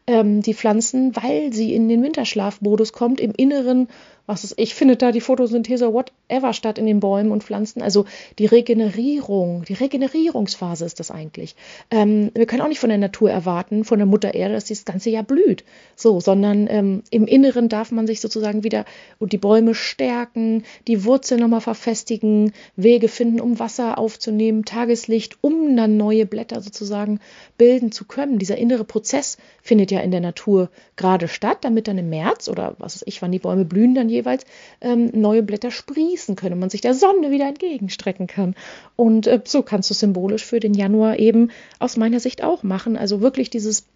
ähm, 0.07 0.43
die 0.43 0.55
Pflanzen, 0.55 1.15
weil 1.17 1.53
sie 1.53 1.75
in 1.75 1.89
den 1.89 2.03
Winterschlafmodus 2.03 2.93
kommt, 2.93 3.21
im 3.21 3.33
Inneren 3.33 3.89
was 4.26 4.45
ist, 4.45 4.55
ich 4.57 4.75
finde 4.75 4.97
da 4.97 5.11
die 5.11 5.21
Photosynthese 5.21 5.93
whatever 5.93 6.52
statt 6.52 6.79
in 6.79 6.87
den 6.87 7.00
Bäumen 7.00 7.33
und 7.33 7.43
Pflanzen. 7.43 7.83
Also 7.83 8.05
die 8.38 8.47
Regenerierung, 8.47 9.64
die 9.64 9.75
Regenerierungsphase 9.75 10.85
ist 10.85 11.00
das 11.00 11.11
eigentlich. 11.11 11.57
Ähm, 11.91 12.31
wir 12.35 12.47
können 12.47 12.62
auch 12.62 12.69
nicht 12.69 12.79
von 12.79 12.88
der 12.88 12.99
Natur 12.99 13.31
erwarten, 13.31 13.85
von 13.85 13.99
der 13.99 14.07
Mutter 14.07 14.35
Erde, 14.35 14.55
dass 14.55 14.67
das 14.67 14.85
ganze 14.85 15.11
Jahr 15.11 15.25
blüht. 15.25 15.64
So, 15.97 16.21
sondern 16.21 16.69
ähm, 16.69 17.02
im 17.11 17.26
Inneren 17.26 17.69
darf 17.69 17.91
man 17.91 18.07
sich 18.07 18.21
sozusagen 18.21 18.62
wieder 18.62 18.85
und 19.19 19.33
die 19.33 19.38
Bäume 19.38 19.75
stärken, 19.75 20.64
die 20.87 21.05
Wurzeln 21.05 21.41
nochmal 21.41 21.61
verfestigen, 21.61 22.52
Wege 22.76 23.09
finden, 23.09 23.41
um 23.41 23.59
Wasser 23.59 23.99
aufzunehmen, 23.99 24.64
Tageslicht, 24.64 25.38
um 25.41 25.76
dann 25.76 25.97
neue 25.97 26.26
Blätter 26.26 26.61
sozusagen 26.61 27.19
bilden 27.59 27.91
zu 27.91 28.05
können. 28.05 28.38
Dieser 28.38 28.57
innere 28.57 28.85
Prozess 28.85 29.37
findet 29.62 29.91
ja 29.91 30.00
in 30.00 30.11
der 30.11 30.21
Natur 30.21 30.71
gerade 30.97 31.29
statt, 31.29 31.59
damit 31.62 31.88
dann 31.88 31.99
im 31.99 32.09
März 32.11 32.49
oder 32.49 32.77
was 32.79 32.96
weiß 32.96 33.05
ich, 33.07 33.23
wann 33.23 33.33
die 33.33 33.38
Bäume 33.38 33.64
blühen, 33.64 33.94
dann 33.94 34.09
jeweils 34.12 34.44
ähm, 34.81 35.11
neue 35.12 35.42
Blätter 35.42 35.70
sprießen 35.70 36.37
können 36.37 36.55
und 36.55 36.61
man 36.61 36.70
sich 36.70 36.81
der 36.81 36.94
Sonne 36.94 37.31
wieder 37.31 37.48
entgegenstrecken 37.48 38.27
kann. 38.27 38.55
Und 38.96 39.27
äh, 39.27 39.40
so 39.44 39.62
kannst 39.62 39.90
du 39.90 39.94
symbolisch 39.94 40.44
für 40.44 40.61
den 40.61 40.75
Januar 40.75 41.18
eben 41.18 41.51
aus 41.79 41.96
meiner 41.96 42.20
Sicht 42.20 42.44
auch 42.44 42.62
machen. 42.62 42.96
Also 42.96 43.20
wirklich 43.20 43.51
dieses, 43.51 43.87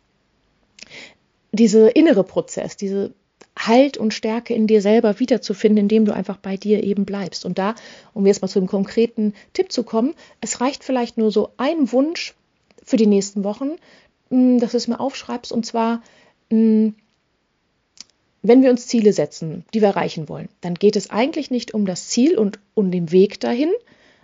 diese 1.53 1.89
innere 1.89 2.25
Prozess, 2.25 2.77
diese 2.77 3.13
Halt 3.59 3.97
und 3.97 4.13
Stärke 4.13 4.53
in 4.53 4.67
dir 4.67 4.83
selber 4.83 5.19
wiederzufinden, 5.19 5.79
indem 5.85 6.05
du 6.05 6.15
einfach 6.15 6.37
bei 6.37 6.57
dir 6.57 6.85
eben 6.85 7.07
bleibst. 7.07 7.47
Und 7.47 7.59
da, 7.59 7.75
um 8.13 8.27
jetzt 8.27 8.43
mal 8.43 8.49
zu 8.49 8.59
einem 8.59 8.69
konkreten 8.69 9.33
Tipp 9.55 9.73
zu 9.73 9.83
kommen, 9.83 10.15
es 10.43 10.61
reicht 10.61 10.85
vielleicht 10.85 11.17
nur 11.17 11.31
so 11.31 11.51
ein 11.57 11.91
Wunsch 11.91 12.35
für 12.85 12.97
die 12.99 13.07
nächsten 13.07 13.45
Wochen, 13.45 13.77
hm, 14.31 14.61
dass 14.61 14.73
du 14.73 14.77
es 14.77 14.89
mir 14.89 15.01
aufschreibst, 15.01 15.53
und 15.53 15.65
zwar, 15.65 16.03
hm, 16.51 16.95
wenn 18.49 18.63
wir 18.63 18.71
uns 18.71 18.87
Ziele 18.87 19.13
setzen, 19.13 19.65
die 19.75 19.81
wir 19.81 19.89
erreichen 19.89 20.29
wollen, 20.29 20.49
dann 20.61 20.75
geht 20.75 20.97
es 20.97 21.11
eigentlich 21.11 21.51
nicht 21.51 21.75
um 21.75 21.87
das 21.87 22.09
Ziel 22.09 22.39
und 22.39 22.59
um 22.75 22.91
den 22.91 23.13
Weg 23.13 23.41
dahin, 23.41 23.71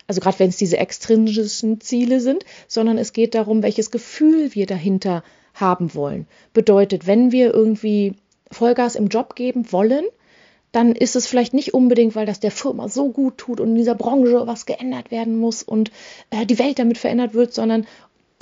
also 0.07 0.21
gerade 0.21 0.39
wenn 0.41 0.49
es 0.49 0.57
diese 0.57 0.79
extrinsischen 0.79 1.81
Ziele 1.81 2.21
sind, 2.21 2.45
sondern 2.69 2.99
es 2.99 3.13
geht 3.13 3.35
darum, 3.35 3.63
welches 3.63 3.91
Gefühl 3.91 4.55
wir 4.55 4.67
dahinter 4.67 5.23
haben 5.55 5.95
wollen. 5.95 6.27
Bedeutet, 6.53 7.07
wenn 7.07 7.33
wir 7.33 7.55
irgendwie 7.55 8.15
Vollgas 8.51 8.95
im 8.95 9.09
Job 9.09 9.35
geben 9.37 9.71
wollen, 9.73 10.05
dann 10.73 10.95
ist 10.95 11.17
es 11.17 11.27
vielleicht 11.27 11.53
nicht 11.53 11.75
unbedingt, 11.75 12.17
weil 12.17 12.27
das 12.27 12.41
der 12.41 12.51
Firma 12.51 12.89
so 12.89 13.11
gut 13.11 13.39
tut 13.39 13.61
und 13.61 13.69
in 13.69 13.75
dieser 13.77 13.95
Branche 13.95 14.47
was 14.47 14.67
geändert 14.67 15.11
werden 15.11 15.39
muss 15.39 15.63
und 15.63 15.91
äh, 16.31 16.47
die 16.47 16.59
Welt 16.59 16.79
damit 16.79 16.99
verändert 16.99 17.35
wird, 17.35 17.53
sondern 17.53 17.87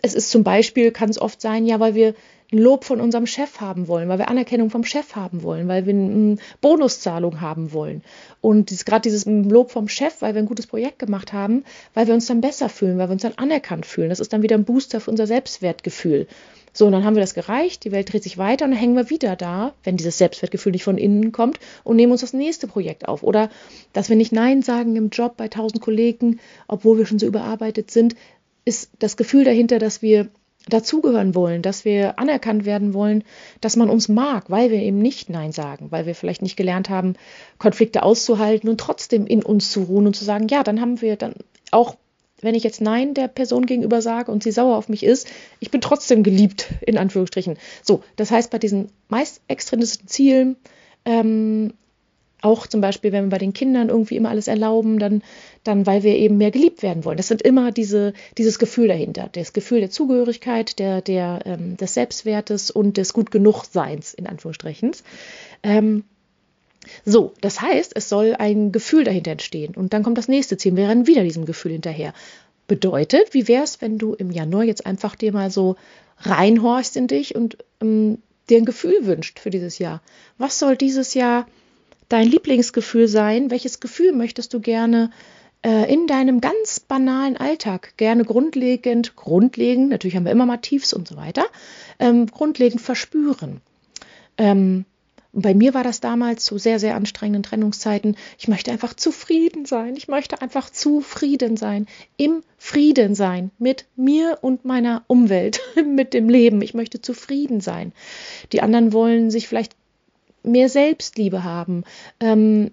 es 0.00 0.14
ist 0.14 0.30
zum 0.30 0.44
Beispiel, 0.44 0.92
kann 0.92 1.10
es 1.10 1.20
oft 1.20 1.40
sein, 1.40 1.66
ja, 1.66 1.80
weil 1.80 1.94
wir 1.94 2.14
Lob 2.52 2.84
von 2.84 3.00
unserem 3.00 3.26
Chef 3.26 3.60
haben 3.60 3.86
wollen, 3.86 4.08
weil 4.08 4.18
wir 4.18 4.28
Anerkennung 4.28 4.70
vom 4.70 4.84
Chef 4.84 5.14
haben 5.14 5.42
wollen, 5.42 5.68
weil 5.68 5.86
wir 5.86 5.94
eine 5.94 6.36
Bonuszahlung 6.60 7.40
haben 7.40 7.72
wollen. 7.72 8.02
Und 8.40 8.70
gerade 8.84 9.02
dieses 9.02 9.24
Lob 9.26 9.70
vom 9.70 9.88
Chef, 9.88 10.20
weil 10.20 10.34
wir 10.34 10.42
ein 10.42 10.48
gutes 10.48 10.66
Projekt 10.66 10.98
gemacht 10.98 11.32
haben, 11.32 11.64
weil 11.94 12.08
wir 12.08 12.14
uns 12.14 12.26
dann 12.26 12.40
besser 12.40 12.68
fühlen, 12.68 12.98
weil 12.98 13.08
wir 13.08 13.12
uns 13.12 13.22
dann 13.22 13.34
anerkannt 13.36 13.86
fühlen. 13.86 14.08
Das 14.08 14.20
ist 14.20 14.32
dann 14.32 14.42
wieder 14.42 14.56
ein 14.56 14.64
Booster 14.64 15.00
für 15.00 15.10
unser 15.10 15.28
Selbstwertgefühl. 15.28 16.26
So, 16.72 16.86
und 16.86 16.92
dann 16.92 17.04
haben 17.04 17.16
wir 17.16 17.20
das 17.20 17.34
gereicht, 17.34 17.84
die 17.84 17.92
Welt 17.92 18.12
dreht 18.12 18.22
sich 18.22 18.38
weiter 18.38 18.64
und 18.64 18.72
dann 18.72 18.80
hängen 18.80 18.94
wir 18.94 19.10
wieder 19.10 19.34
da, 19.34 19.74
wenn 19.82 19.96
dieses 19.96 20.18
Selbstwertgefühl 20.18 20.72
nicht 20.72 20.84
von 20.84 20.98
innen 20.98 21.32
kommt 21.32 21.58
und 21.82 21.96
nehmen 21.96 22.12
uns 22.12 22.20
das 22.20 22.32
nächste 22.32 22.68
Projekt 22.68 23.08
auf. 23.08 23.22
Oder 23.22 23.50
dass 23.92 24.08
wir 24.08 24.16
nicht 24.16 24.32
Nein 24.32 24.62
sagen 24.62 24.94
im 24.96 25.08
Job 25.10 25.36
bei 25.36 25.48
tausend 25.48 25.82
Kollegen, 25.82 26.38
obwohl 26.68 26.98
wir 26.98 27.06
schon 27.06 27.18
so 27.18 27.26
überarbeitet 27.26 27.90
sind, 27.90 28.14
ist 28.64 28.90
das 28.98 29.16
Gefühl 29.16 29.44
dahinter, 29.44 29.78
dass 29.78 30.02
wir 30.02 30.28
dazugehören 30.68 31.34
wollen, 31.34 31.62
dass 31.62 31.84
wir 31.84 32.18
anerkannt 32.18 32.64
werden 32.64 32.92
wollen, 32.94 33.24
dass 33.60 33.76
man 33.76 33.88
uns 33.88 34.08
mag, 34.08 34.50
weil 34.50 34.70
wir 34.70 34.78
eben 34.78 34.98
nicht 34.98 35.30
Nein 35.30 35.52
sagen, 35.52 35.90
weil 35.90 36.06
wir 36.06 36.14
vielleicht 36.14 36.42
nicht 36.42 36.56
gelernt 36.56 36.90
haben, 36.90 37.14
Konflikte 37.58 38.02
auszuhalten 38.02 38.68
und 38.68 38.78
trotzdem 38.78 39.26
in 39.26 39.42
uns 39.42 39.70
zu 39.70 39.82
ruhen 39.82 40.06
und 40.06 40.16
zu 40.16 40.24
sagen, 40.24 40.48
ja, 40.48 40.62
dann 40.62 40.80
haben 40.80 41.00
wir 41.00 41.16
dann 41.16 41.34
auch, 41.70 41.96
wenn 42.42 42.54
ich 42.54 42.62
jetzt 42.62 42.80
Nein 42.80 43.14
der 43.14 43.28
Person 43.28 43.66
gegenüber 43.66 44.02
sage 44.02 44.30
und 44.30 44.42
sie 44.42 44.52
sauer 44.52 44.76
auf 44.76 44.88
mich 44.88 45.02
ist, 45.02 45.28
ich 45.60 45.70
bin 45.70 45.80
trotzdem 45.80 46.22
geliebt, 46.22 46.68
in 46.82 46.98
Anführungsstrichen. 46.98 47.58
So, 47.82 48.02
das 48.16 48.30
heißt, 48.30 48.50
bei 48.50 48.58
diesen 48.58 48.90
meist 49.08 49.42
extrinsischen 49.48 50.08
Zielen 50.08 50.56
ähm, 51.04 51.72
auch 52.42 52.66
zum 52.66 52.80
Beispiel, 52.80 53.12
wenn 53.12 53.24
wir 53.24 53.30
bei 53.30 53.38
den 53.38 53.52
Kindern 53.52 53.88
irgendwie 53.88 54.16
immer 54.16 54.30
alles 54.30 54.48
erlauben, 54.48 54.98
dann, 54.98 55.22
dann 55.64 55.86
weil 55.86 56.02
wir 56.02 56.16
eben 56.16 56.38
mehr 56.38 56.50
geliebt 56.50 56.82
werden 56.82 57.04
wollen. 57.04 57.16
Das 57.16 57.28
sind 57.28 57.42
immer 57.42 57.72
diese, 57.72 58.12
dieses 58.38 58.58
Gefühl 58.58 58.88
dahinter. 58.88 59.28
Das 59.32 59.52
Gefühl 59.52 59.80
der 59.80 59.90
Zugehörigkeit, 59.90 60.78
der, 60.78 61.02
der, 61.02 61.40
ähm, 61.44 61.76
des 61.76 61.94
Selbstwertes 61.94 62.70
und 62.70 62.96
des 62.96 63.12
gut 63.12 63.30
genug 63.30 63.64
Seins, 63.64 64.14
in 64.14 64.26
Anführungsstrichen. 64.26 64.92
Ähm, 65.62 66.04
so, 67.04 67.34
das 67.40 67.60
heißt, 67.60 67.92
es 67.94 68.08
soll 68.08 68.34
ein 68.38 68.72
Gefühl 68.72 69.04
dahinter 69.04 69.32
entstehen. 69.32 69.74
Und 69.74 69.92
dann 69.92 70.02
kommt 70.02 70.18
das 70.18 70.28
nächste 70.28 70.56
Ziel. 70.56 70.76
Wir 70.76 70.88
rennen 70.88 71.06
wieder 71.06 71.22
diesem 71.22 71.44
Gefühl 71.44 71.72
hinterher. 71.72 72.14
Bedeutet, 72.66 73.34
wie 73.34 73.48
wäre 73.48 73.64
es, 73.64 73.80
wenn 73.80 73.98
du 73.98 74.14
im 74.14 74.30
Januar 74.30 74.64
jetzt 74.64 74.86
einfach 74.86 75.16
dir 75.16 75.32
mal 75.32 75.50
so 75.50 75.76
reinhorchst 76.18 76.96
in 76.96 77.06
dich 77.06 77.34
und 77.34 77.58
ähm, 77.82 78.18
dir 78.48 78.58
ein 78.58 78.64
Gefühl 78.64 79.06
wünscht 79.06 79.38
für 79.40 79.50
dieses 79.50 79.78
Jahr? 79.78 80.02
Was 80.38 80.58
soll 80.58 80.76
dieses 80.76 81.14
Jahr 81.14 81.46
dein 82.10 82.28
Lieblingsgefühl 82.28 83.08
sein? 83.08 83.50
Welches 83.50 83.80
Gefühl 83.80 84.12
möchtest 84.12 84.52
du 84.52 84.60
gerne 84.60 85.10
äh, 85.62 85.90
in 85.90 86.06
deinem 86.06 86.42
ganz 86.42 86.80
banalen 86.80 87.38
Alltag, 87.38 87.94
gerne 87.96 88.24
grundlegend, 88.24 89.16
grundlegend, 89.16 89.88
natürlich 89.88 90.16
haben 90.16 90.24
wir 90.24 90.32
immer 90.32 90.46
mal 90.46 90.58
Tiefs 90.58 90.92
und 90.92 91.08
so 91.08 91.16
weiter, 91.16 91.46
ähm, 91.98 92.26
grundlegend 92.26 92.82
verspüren? 92.82 93.62
Ähm, 94.36 94.84
bei 95.32 95.54
mir 95.54 95.74
war 95.74 95.84
das 95.84 96.00
damals 96.00 96.44
zu 96.44 96.58
sehr, 96.58 96.80
sehr 96.80 96.96
anstrengenden 96.96 97.44
Trennungszeiten. 97.44 98.16
Ich 98.38 98.48
möchte 98.48 98.72
einfach 98.72 98.94
zufrieden 98.94 99.64
sein. 99.64 99.94
Ich 99.94 100.08
möchte 100.08 100.42
einfach 100.42 100.70
zufrieden 100.70 101.56
sein. 101.56 101.86
Im 102.16 102.42
Frieden 102.58 103.14
sein. 103.14 103.52
Mit 103.58 103.86
mir 103.94 104.38
und 104.40 104.64
meiner 104.64 105.04
Umwelt. 105.06 105.60
mit 105.86 106.14
dem 106.14 106.28
Leben. 106.28 106.62
Ich 106.62 106.74
möchte 106.74 107.00
zufrieden 107.00 107.60
sein. 107.60 107.92
Die 108.52 108.60
anderen 108.60 108.92
wollen 108.92 109.30
sich 109.30 109.46
vielleicht 109.46 109.76
mehr 110.42 110.68
Selbstliebe 110.68 111.44
haben, 111.44 111.84
ähm, 112.20 112.70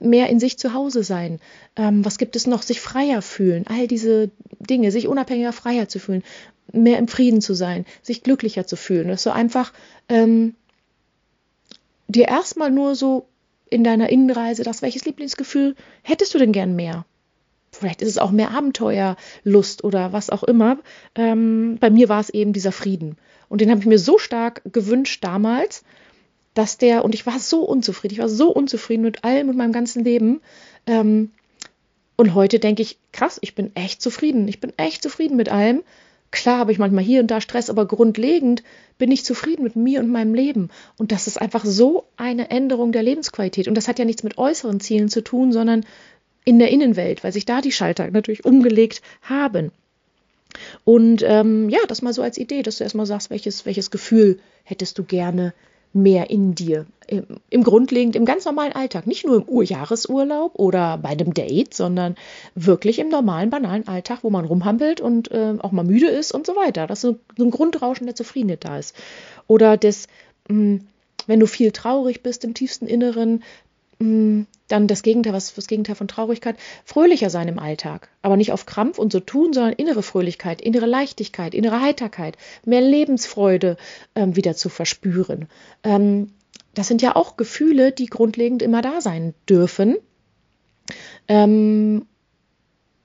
mehr 0.00 0.28
in 0.28 0.40
sich 0.40 0.58
zu 0.58 0.72
Hause 0.72 1.04
sein. 1.04 1.38
Ähm, 1.76 2.04
was 2.04 2.18
gibt 2.18 2.36
es 2.36 2.46
noch? 2.46 2.62
Sich 2.62 2.80
freier 2.80 3.22
fühlen. 3.22 3.64
All 3.68 3.86
diese 3.86 4.30
Dinge, 4.58 4.90
sich 4.90 5.08
unabhängiger, 5.08 5.52
freier 5.52 5.88
zu 5.88 5.98
fühlen, 5.98 6.22
mehr 6.72 6.98
im 6.98 7.08
Frieden 7.08 7.40
zu 7.40 7.54
sein, 7.54 7.84
sich 8.02 8.22
glücklicher 8.22 8.66
zu 8.66 8.76
fühlen. 8.76 9.08
Dass 9.08 9.22
du 9.22 9.32
einfach 9.32 9.72
ähm, 10.08 10.54
dir 12.08 12.28
erstmal 12.28 12.70
nur 12.70 12.94
so 12.94 13.26
in 13.70 13.84
deiner 13.84 14.10
Innenreise 14.10 14.64
das, 14.64 14.82
welches 14.82 15.04
Lieblingsgefühl 15.04 15.76
hättest 16.02 16.34
du 16.34 16.38
denn 16.38 16.52
gern 16.52 16.76
mehr? 16.76 17.06
Vielleicht 17.70 18.02
ist 18.02 18.10
es 18.10 18.18
auch 18.18 18.30
mehr 18.30 18.50
Abenteuerlust 18.50 19.82
oder 19.82 20.12
was 20.12 20.28
auch 20.28 20.42
immer. 20.42 20.78
Ähm, 21.14 21.78
bei 21.80 21.88
mir 21.88 22.10
war 22.10 22.20
es 22.20 22.28
eben 22.28 22.52
dieser 22.52 22.72
Frieden. 22.72 23.16
Und 23.48 23.60
den 23.60 23.70
habe 23.70 23.80
ich 23.80 23.86
mir 23.86 23.98
so 23.98 24.18
stark 24.18 24.62
gewünscht 24.70 25.24
damals, 25.24 25.82
dass 26.54 26.78
der, 26.78 27.04
und 27.04 27.14
ich 27.14 27.26
war 27.26 27.38
so 27.38 27.62
unzufrieden, 27.62 28.14
ich 28.14 28.20
war 28.20 28.28
so 28.28 28.50
unzufrieden 28.50 29.02
mit 29.02 29.24
allem, 29.24 29.48
mit 29.48 29.56
meinem 29.56 29.72
ganzen 29.72 30.04
Leben. 30.04 30.40
Ähm, 30.86 31.30
und 32.16 32.34
heute 32.34 32.58
denke 32.58 32.82
ich, 32.82 32.98
krass, 33.12 33.38
ich 33.40 33.54
bin 33.54 33.74
echt 33.74 34.02
zufrieden. 34.02 34.46
Ich 34.48 34.60
bin 34.60 34.72
echt 34.76 35.02
zufrieden 35.02 35.36
mit 35.36 35.48
allem. 35.48 35.82
Klar 36.30 36.58
habe 36.58 36.72
ich 36.72 36.78
manchmal 36.78 37.04
hier 37.04 37.20
und 37.20 37.30
da 37.30 37.40
Stress, 37.40 37.68
aber 37.68 37.86
grundlegend 37.86 38.62
bin 38.96 39.10
ich 39.10 39.24
zufrieden 39.24 39.64
mit 39.64 39.76
mir 39.76 40.00
und 40.00 40.08
meinem 40.08 40.34
Leben. 40.34 40.70
Und 40.96 41.12
das 41.12 41.26
ist 41.26 41.40
einfach 41.40 41.64
so 41.64 42.04
eine 42.16 42.50
Änderung 42.50 42.92
der 42.92 43.02
Lebensqualität. 43.02 43.68
Und 43.68 43.74
das 43.74 43.88
hat 43.88 43.98
ja 43.98 44.04
nichts 44.04 44.22
mit 44.22 44.38
äußeren 44.38 44.80
Zielen 44.80 45.08
zu 45.08 45.22
tun, 45.22 45.52
sondern 45.52 45.84
in 46.44 46.58
der 46.58 46.70
Innenwelt, 46.70 47.22
weil 47.22 47.32
sich 47.32 47.44
da 47.44 47.60
die 47.60 47.72
Schalter 47.72 48.10
natürlich 48.10 48.44
umgelegt 48.44 49.02
haben. 49.22 49.72
Und 50.84 51.22
ähm, 51.26 51.68
ja, 51.68 51.80
das 51.88 52.02
mal 52.02 52.12
so 52.12 52.22
als 52.22 52.38
Idee, 52.38 52.62
dass 52.62 52.78
du 52.78 52.84
erstmal 52.84 53.06
sagst, 53.06 53.30
welches, 53.30 53.64
welches 53.66 53.90
Gefühl 53.90 54.38
hättest 54.64 54.98
du 54.98 55.04
gerne 55.04 55.54
mehr 55.92 56.30
in 56.30 56.54
dir. 56.54 56.86
Im, 57.06 57.24
Im, 57.50 57.62
grundlegend, 57.62 58.16
im 58.16 58.24
ganz 58.24 58.44
normalen 58.44 58.72
Alltag. 58.72 59.06
Nicht 59.06 59.26
nur 59.26 59.36
im 59.36 59.48
Urjahresurlaub 59.48 60.54
oder 60.54 60.98
bei 60.98 61.10
einem 61.10 61.34
Date, 61.34 61.74
sondern 61.74 62.14
wirklich 62.54 62.98
im 62.98 63.08
normalen, 63.08 63.50
banalen 63.50 63.86
Alltag, 63.86 64.20
wo 64.22 64.30
man 64.30 64.44
rumhampelt 64.44 65.00
und 65.00 65.30
äh, 65.30 65.54
auch 65.58 65.72
mal 65.72 65.84
müde 65.84 66.08
ist 66.08 66.32
und 66.32 66.46
so 66.46 66.56
weiter. 66.56 66.86
Dass 66.86 67.00
so, 67.00 67.18
so 67.36 67.44
ein 67.44 67.50
Grundrauschen 67.50 68.06
der 68.06 68.16
Zufriedenheit 68.16 68.64
da 68.64 68.78
ist. 68.78 68.96
Oder 69.46 69.76
das, 69.76 70.06
mh, 70.48 70.54
hm, 70.54 70.80
wenn 71.26 71.40
du 71.40 71.46
viel 71.46 71.70
traurig 71.70 72.22
bist 72.22 72.44
im 72.44 72.54
tiefsten 72.54 72.86
Inneren, 72.86 73.42
Mm, 74.02 74.46
dann 74.72 74.86
das 74.86 75.02
Gegenteil, 75.02 75.32
was 75.32 75.54
das 75.54 75.66
Gegenteil 75.66 75.94
von 75.94 76.08
Traurigkeit, 76.08 76.56
fröhlicher 76.84 77.30
sein 77.30 77.48
im 77.48 77.58
Alltag. 77.58 78.08
Aber 78.22 78.36
nicht 78.36 78.52
auf 78.52 78.66
Krampf 78.66 78.98
und 78.98 79.12
so 79.12 79.20
tun, 79.20 79.52
sondern 79.52 79.74
innere 79.74 80.02
Fröhlichkeit, 80.02 80.60
innere 80.60 80.86
Leichtigkeit, 80.86 81.54
innere 81.54 81.80
Heiterkeit, 81.80 82.36
mehr 82.64 82.80
Lebensfreude 82.80 83.76
ähm, 84.14 84.34
wieder 84.34 84.54
zu 84.56 84.68
verspüren. 84.68 85.48
Ähm, 85.84 86.32
das 86.74 86.88
sind 86.88 87.02
ja 87.02 87.16
auch 87.16 87.36
Gefühle, 87.36 87.92
die 87.92 88.06
grundlegend 88.06 88.62
immer 88.62 88.80
da 88.80 89.00
sein 89.00 89.34
dürfen. 89.48 89.98
Ähm, 91.28 92.06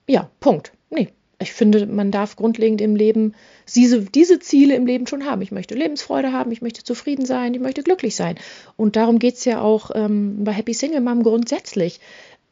ja, 0.08 0.30
Punkt. 0.40 0.72
Nee, 0.90 1.10
ich 1.40 1.54
finde, 1.54 1.86
man 1.86 2.12
darf 2.12 2.38
grundlegend 2.38 2.82
im 2.82 2.96
Leben 2.96 3.36
diese, 3.76 4.02
diese 4.02 4.40
Ziele 4.40 4.76
im 4.76 4.86
Leben 4.86 5.08
schon 5.08 5.26
haben. 5.26 5.42
Ich 5.42 5.52
möchte 5.52 5.76
Lebensfreude 5.76 6.32
haben, 6.32 6.52
ich 6.52 6.62
möchte 6.62 6.84
zufrieden 6.84 7.26
sein, 7.26 7.54
ich 7.54 7.60
möchte 7.60 7.84
glücklich 7.84 8.16
sein. 8.16 8.36
Und 8.76 8.96
darum 8.96 9.20
geht 9.20 9.36
es 9.36 9.46
ja 9.46 9.62
auch 9.62 9.92
ähm, 9.94 10.44
bei 10.44 10.52
Happy 10.52 10.74
Single 10.74 11.02
Mom 11.02 11.24
grundsätzlich, 11.24 12.00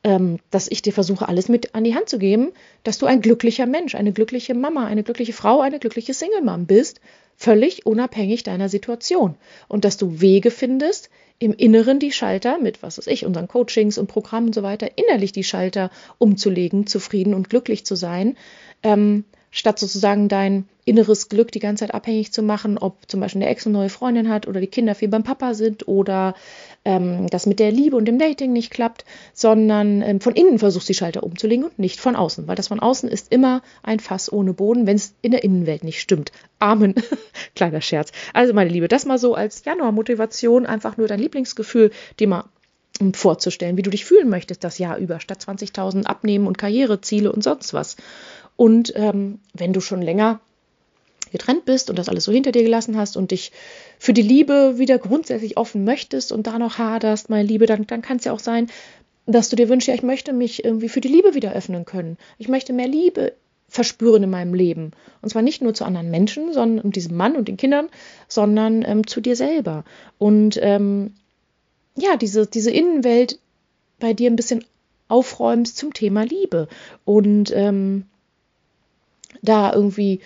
ähm, 0.03 0.39
dass 0.51 0.67
ich 0.69 0.81
dir 0.81 0.93
versuche, 0.93 1.27
alles 1.27 1.49
mit 1.49 1.73
an 1.73 1.83
die 1.83 1.95
Hand 1.95 2.09
zu 2.09 2.19
geben, 2.19 2.51
dass 2.83 2.97
du 2.97 3.05
ein 3.05 3.21
glücklicher 3.21 3.65
Mensch, 3.65 3.95
eine 3.95 4.13
glückliche 4.13 4.53
Mama, 4.53 4.85
eine 4.85 5.03
glückliche 5.03 5.33
Frau, 5.33 5.61
eine 5.61 5.79
glückliche 5.79 6.13
Single 6.13 6.43
Mom 6.43 6.65
bist, 6.65 7.01
völlig 7.37 7.85
unabhängig 7.85 8.43
deiner 8.43 8.69
Situation. 8.69 9.35
Und 9.67 9.85
dass 9.85 9.97
du 9.97 10.21
Wege 10.21 10.51
findest, 10.51 11.09
im 11.37 11.53
Inneren 11.53 11.99
die 11.99 12.11
Schalter 12.11 12.59
mit, 12.59 12.81
was 12.81 12.97
weiß 12.97 13.07
ich, 13.07 13.25
unseren 13.25 13.47
Coachings 13.47 13.97
und 13.97 14.07
Programmen 14.07 14.47
und 14.47 14.55
so 14.55 14.63
weiter, 14.63 14.89
innerlich 14.95 15.33
die 15.33 15.43
Schalter 15.43 15.91
umzulegen, 16.17 16.87
zufrieden 16.87 17.33
und 17.33 17.49
glücklich 17.49 17.85
zu 17.85 17.95
sein, 17.95 18.37
ähm, 18.83 19.25
statt 19.51 19.79
sozusagen 19.79 20.29
dein 20.29 20.69
inneres 20.85 21.29
Glück 21.29 21.51
die 21.51 21.59
ganze 21.59 21.81
Zeit 21.81 21.95
abhängig 21.95 22.31
zu 22.31 22.43
machen, 22.43 22.77
ob 22.77 23.09
zum 23.09 23.19
Beispiel 23.19 23.41
der 23.41 23.49
Ex 23.49 23.65
eine 23.65 23.73
neue 23.73 23.89
Freundin 23.89 24.29
hat 24.29 24.47
oder 24.47 24.61
die 24.61 24.67
Kinder 24.67 24.93
viel 24.93 25.09
beim 25.09 25.23
Papa 25.23 25.55
sind 25.55 25.87
oder 25.87 26.35
ähm, 26.85 27.27
das 27.27 27.47
mit 27.47 27.59
der 27.59 27.71
Liebe 27.71 27.95
und 27.95 28.05
dem 28.05 28.19
Dating 28.19 28.53
nicht 28.53 28.71
klappt, 28.71 29.03
sondern 29.33 30.03
ähm, 30.03 30.21
von 30.21 30.35
innen 30.35 30.59
versuchst 30.59 30.87
die 30.87 30.93
Schalter 30.93 31.23
umzulegen 31.23 31.65
und 31.65 31.79
nicht 31.79 31.99
von 31.99 32.15
außen, 32.15 32.47
weil 32.47 32.55
das 32.55 32.67
von 32.67 32.79
außen 32.79 33.09
ist 33.09 33.31
immer 33.31 33.63
ein 33.81 33.99
Fass 33.99 34.31
ohne 34.31 34.53
Boden, 34.53 34.85
wenn 34.85 34.95
es 34.95 35.15
in 35.23 35.31
der 35.31 35.43
Innenwelt 35.43 35.83
nicht 35.83 35.99
stimmt. 35.99 36.31
Amen. 36.59 36.93
Kleiner 37.55 37.81
Scherz. 37.81 38.11
Also 38.33 38.53
meine 38.53 38.69
Liebe, 38.69 38.87
das 38.87 39.05
mal 39.05 39.17
so 39.17 39.33
als 39.33 39.65
Januar-Motivation, 39.65 40.67
einfach 40.67 40.97
nur 40.97 41.07
dein 41.07 41.19
Lieblingsgefühl, 41.19 41.91
dir 42.19 42.27
mal 42.27 42.45
vorzustellen, 43.13 43.75
wie 43.75 43.81
du 43.81 43.89
dich 43.89 44.05
fühlen 44.05 44.29
möchtest 44.29 44.63
das 44.63 44.77
Jahr 44.77 44.97
über, 44.97 45.19
statt 45.19 45.41
20.000 45.41 46.05
Abnehmen 46.05 46.47
und 46.47 46.57
Karriereziele 46.57 47.31
und 47.31 47.43
sonst 47.43 47.73
was. 47.73 47.97
Und 48.55 48.93
ähm, 48.95 49.39
wenn 49.53 49.73
du 49.73 49.81
schon 49.81 50.01
länger 50.01 50.39
getrennt 51.31 51.65
bist 51.65 51.89
und 51.89 51.97
das 51.97 52.09
alles 52.09 52.23
so 52.23 52.31
hinter 52.31 52.51
dir 52.51 52.63
gelassen 52.63 52.97
hast 52.97 53.17
und 53.17 53.31
dich 53.31 53.51
für 53.99 54.13
die 54.13 54.21
Liebe 54.21 54.77
wieder 54.77 54.97
grundsätzlich 54.97 55.57
offen 55.57 55.83
möchtest 55.83 56.31
und 56.31 56.47
da 56.47 56.59
noch 56.59 56.77
haderst, 56.77 57.29
meine 57.29 57.47
Liebe, 57.47 57.65
dann, 57.65 57.87
dann 57.87 58.01
kann 58.01 58.17
es 58.17 58.25
ja 58.25 58.33
auch 58.33 58.39
sein, 58.39 58.67
dass 59.25 59.49
du 59.49 59.55
dir 59.55 59.69
wünschst, 59.69 59.87
ja, 59.87 59.95
ich 59.95 60.03
möchte 60.03 60.33
mich 60.33 60.63
irgendwie 60.63 60.89
für 60.89 61.01
die 61.01 61.07
Liebe 61.07 61.33
wieder 61.33 61.53
öffnen 61.53 61.85
können. 61.85 62.17
Ich 62.37 62.47
möchte 62.47 62.73
mehr 62.73 62.87
Liebe 62.87 63.33
verspüren 63.67 64.23
in 64.23 64.29
meinem 64.29 64.53
Leben. 64.53 64.91
Und 65.21 65.29
zwar 65.29 65.41
nicht 65.41 65.61
nur 65.61 65.73
zu 65.73 65.85
anderen 65.85 66.11
Menschen, 66.11 66.53
sondern 66.53 66.91
diesem 66.91 67.17
Mann 67.17 67.35
und 67.35 67.47
den 67.47 67.57
Kindern, 67.57 67.89
sondern 68.27 68.83
ähm, 68.83 69.07
zu 69.07 69.21
dir 69.21 69.35
selber. 69.35 69.83
Und 70.19 70.59
ähm, 70.61 71.13
ja, 71.95 72.17
diese, 72.17 72.45
diese 72.45 72.71
Innenwelt 72.71 73.39
bei 73.99 74.13
dir 74.13 74.29
ein 74.29 74.35
bisschen 74.35 74.63
aufräumst 75.07 75.77
zum 75.77 75.93
Thema 75.93 76.23
Liebe. 76.23 76.67
Und 77.03 77.51
ähm, 77.55 78.05
da 79.41 79.73
irgendwie 79.73 80.19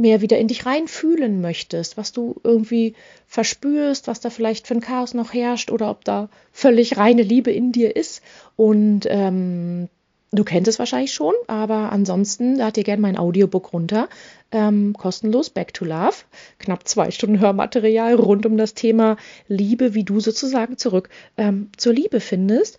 mehr 0.00 0.20
wieder 0.20 0.38
in 0.38 0.48
dich 0.48 0.66
reinfühlen 0.66 1.40
möchtest, 1.40 1.96
was 1.96 2.12
du 2.12 2.40
irgendwie 2.42 2.94
verspürst, 3.26 4.08
was 4.08 4.20
da 4.20 4.30
vielleicht 4.30 4.66
für 4.66 4.74
ein 4.74 4.80
Chaos 4.80 5.14
noch 5.14 5.32
herrscht 5.32 5.70
oder 5.70 5.90
ob 5.90 6.04
da 6.04 6.28
völlig 6.52 6.96
reine 6.96 7.22
Liebe 7.22 7.52
in 7.52 7.72
dir 7.72 7.94
ist. 7.94 8.22
Und 8.56 9.06
ähm, 9.08 9.88
du 10.32 10.44
kennst 10.44 10.68
es 10.68 10.78
wahrscheinlich 10.78 11.12
schon, 11.12 11.34
aber 11.46 11.92
ansonsten 11.92 12.56
lad 12.56 12.76
dir 12.76 12.84
gerne 12.84 13.02
mein 13.02 13.18
Audiobook 13.18 13.72
runter. 13.72 14.08
Ähm, 14.52 14.94
kostenlos 14.96 15.50
Back 15.50 15.74
to 15.74 15.84
Love. 15.84 16.16
Knapp 16.58 16.88
zwei 16.88 17.10
Stunden 17.10 17.40
Hörmaterial 17.40 18.14
rund 18.14 18.46
um 18.46 18.56
das 18.56 18.74
Thema 18.74 19.16
Liebe, 19.48 19.94
wie 19.94 20.04
du 20.04 20.20
sozusagen 20.20 20.76
zurück 20.76 21.08
ähm, 21.36 21.70
zur 21.76 21.92
Liebe 21.92 22.20
findest. 22.20 22.78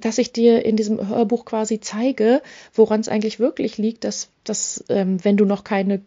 Dass 0.00 0.18
ich 0.18 0.32
dir 0.32 0.64
in 0.64 0.76
diesem 0.76 1.08
Hörbuch 1.08 1.44
quasi 1.44 1.80
zeige, 1.80 2.42
woran 2.74 3.00
es 3.00 3.08
eigentlich 3.08 3.38
wirklich 3.40 3.78
liegt, 3.78 4.04
dass, 4.04 4.28
dass 4.44 4.84
ähm, 4.88 5.22
wenn 5.24 5.36
du 5.36 5.44
noch 5.44 5.64
keine, 5.64 6.00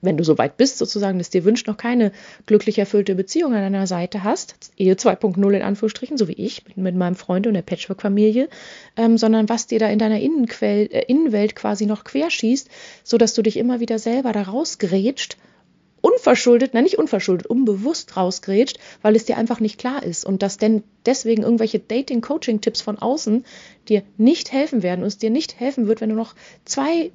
wenn 0.00 0.16
du 0.16 0.24
so 0.24 0.38
weit 0.38 0.56
bist, 0.56 0.78
sozusagen, 0.78 1.18
dass 1.18 1.30
dir 1.30 1.44
wünscht, 1.44 1.66
noch 1.66 1.76
keine 1.76 2.12
glücklich 2.46 2.78
erfüllte 2.78 3.14
Beziehung 3.14 3.54
an 3.54 3.62
deiner 3.62 3.86
Seite 3.86 4.24
hast, 4.24 4.54
Ehe 4.76 4.94
2.0 4.94 5.50
in 5.50 5.62
Anführungsstrichen, 5.62 6.16
so 6.16 6.28
wie 6.28 6.32
ich 6.32 6.66
mit, 6.66 6.76
mit 6.76 6.96
meinem 6.96 7.16
Freund 7.16 7.46
und 7.46 7.54
der 7.54 7.62
Patchwork-Familie, 7.62 8.48
ähm, 8.96 9.18
sondern 9.18 9.48
was 9.48 9.66
dir 9.66 9.78
da 9.78 9.88
in 9.88 9.98
deiner 9.98 10.20
Innenquell, 10.20 10.88
äh, 10.90 11.04
Innenwelt 11.06 11.56
quasi 11.56 11.86
noch 11.86 12.04
querschießt, 12.04 12.68
sodass 13.04 13.34
du 13.34 13.42
dich 13.42 13.56
immer 13.56 13.80
wieder 13.80 13.98
selber 13.98 14.32
da 14.32 14.42
rausgrätscht 14.42 15.36
unverschuldet, 16.00 16.70
na 16.74 16.82
nicht 16.82 16.98
unverschuldet, 16.98 17.46
unbewusst 17.46 18.16
rausgrätscht, 18.16 18.78
weil 19.02 19.16
es 19.16 19.24
dir 19.24 19.36
einfach 19.36 19.60
nicht 19.60 19.78
klar 19.78 20.02
ist. 20.02 20.24
Und 20.24 20.42
dass 20.42 20.58
denn 20.58 20.82
deswegen 21.06 21.42
irgendwelche 21.42 21.78
Dating-Coaching-Tipps 21.78 22.80
von 22.80 22.98
außen 22.98 23.44
dir 23.88 24.02
nicht 24.16 24.52
helfen 24.52 24.82
werden 24.82 25.02
und 25.02 25.08
es 25.08 25.18
dir 25.18 25.30
nicht 25.30 25.58
helfen 25.58 25.86
wird, 25.86 26.00
wenn 26.00 26.10
du 26.10 26.16
noch 26.16 26.34
zwei 26.64 27.10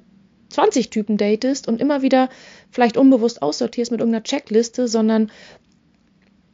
20 0.50 0.90
Typen 0.90 1.16
datest 1.16 1.66
und 1.66 1.80
immer 1.80 2.02
wieder 2.02 2.28
vielleicht 2.70 2.96
unbewusst 2.96 3.42
aussortierst 3.42 3.90
mit 3.90 4.00
irgendeiner 4.00 4.22
Checkliste, 4.22 4.86
sondern 4.86 5.30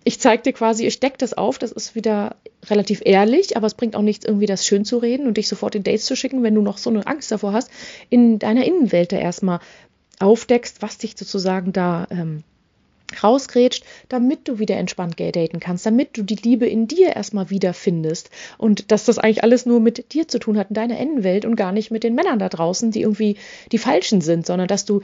ich 0.04 0.18
zeige 0.18 0.42
dir 0.42 0.52
quasi, 0.54 0.86
ich 0.86 0.98
decke 1.00 1.18
das 1.18 1.34
auf, 1.34 1.58
das 1.58 1.72
ist 1.72 1.94
wieder 1.94 2.36
relativ 2.68 3.02
ehrlich, 3.04 3.56
aber 3.56 3.66
es 3.66 3.74
bringt 3.74 3.94
auch 3.96 4.02
nichts, 4.02 4.24
irgendwie 4.24 4.46
das 4.46 4.66
schön 4.66 4.86
zu 4.86 4.98
reden 4.98 5.26
und 5.26 5.36
dich 5.36 5.48
sofort 5.48 5.74
in 5.74 5.82
Dates 5.82 6.06
zu 6.06 6.16
schicken, 6.16 6.42
wenn 6.42 6.54
du 6.54 6.62
noch 6.62 6.78
so 6.78 6.88
eine 6.88 7.06
Angst 7.06 7.30
davor 7.30 7.52
hast, 7.52 7.70
in 8.08 8.38
deiner 8.38 8.64
Innenwelt 8.64 9.12
da 9.12 9.18
erstmal 9.18 9.60
aufdeckst, 10.20 10.82
was 10.82 10.98
dich 10.98 11.16
sozusagen 11.16 11.72
da 11.72 12.06
ähm, 12.10 12.44
rausgrätscht, 13.22 13.84
damit 14.08 14.46
du 14.46 14.58
wieder 14.58 14.76
entspannt 14.76 15.18
daten 15.18 15.60
kannst, 15.60 15.86
damit 15.86 16.16
du 16.16 16.22
die 16.22 16.36
Liebe 16.36 16.66
in 16.66 16.86
dir 16.86 17.16
erstmal 17.16 17.50
wiederfindest 17.50 18.30
und 18.58 18.92
dass 18.92 19.04
das 19.04 19.18
eigentlich 19.18 19.42
alles 19.42 19.66
nur 19.66 19.80
mit 19.80 20.12
dir 20.12 20.28
zu 20.28 20.38
tun 20.38 20.56
hat 20.56 20.68
in 20.68 20.74
deiner 20.74 20.98
Innenwelt 20.98 21.44
und 21.44 21.56
gar 21.56 21.72
nicht 21.72 21.90
mit 21.90 22.04
den 22.04 22.14
Männern 22.14 22.38
da 22.38 22.48
draußen, 22.48 22.90
die 22.90 23.02
irgendwie 23.02 23.36
die 23.72 23.78
falschen 23.78 24.20
sind, 24.20 24.46
sondern 24.46 24.68
dass 24.68 24.84
du 24.84 25.02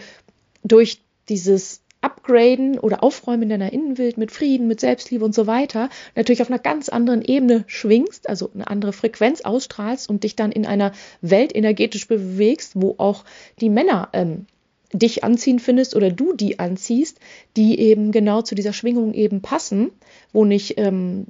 durch 0.63 1.01
dieses 1.29 1.81
Upgraden 2.03 2.79
oder 2.79 3.03
Aufräumen 3.03 3.45
in 3.45 3.49
deiner 3.49 3.73
Innenwelt 3.73 4.17
mit 4.17 4.31
Frieden, 4.31 4.69
mit 4.69 4.81
Selbstliebe 4.81 5.25
und 5.25 5.35
so 5.35 5.47
weiter 5.47 5.89
natürlich 6.15 6.43
auf 6.43 6.51
einer 6.51 6.59
ganz 6.61 6.89
anderen 6.89 7.23
Ebene 7.23 7.65
schwingst, 7.67 8.29
also 8.29 8.51
eine 8.55 8.69
andere 8.69 8.93
Frequenz 8.93 9.41
ausstrahlst 9.41 10.09
und 10.09 10.23
dich 10.23 10.37
dann 10.37 10.53
in 10.53 10.67
einer 10.67 10.93
Welt 11.21 11.55
energetisch 11.55 12.07
bewegst, 12.07 12.73
wo 12.77 12.95
auch 12.99 13.25
die 13.61 13.71
Männer 13.71 14.11
ähm, 14.13 14.47
dich 14.93 15.25
anziehen 15.25 15.59
findest 15.59 15.97
oder 15.97 16.11
du 16.11 16.33
die 16.33 16.59
anziehst, 16.59 17.19
die 17.57 17.79
eben 17.79 18.13
genau 18.13 18.43
zu 18.43 18.55
dieser 18.55 18.73
Schwingung 18.73 19.15
eben 19.15 19.43
passen, 19.43 19.91
wo 20.33 20.45
nicht 20.45 20.79
ähm, 20.79 21.27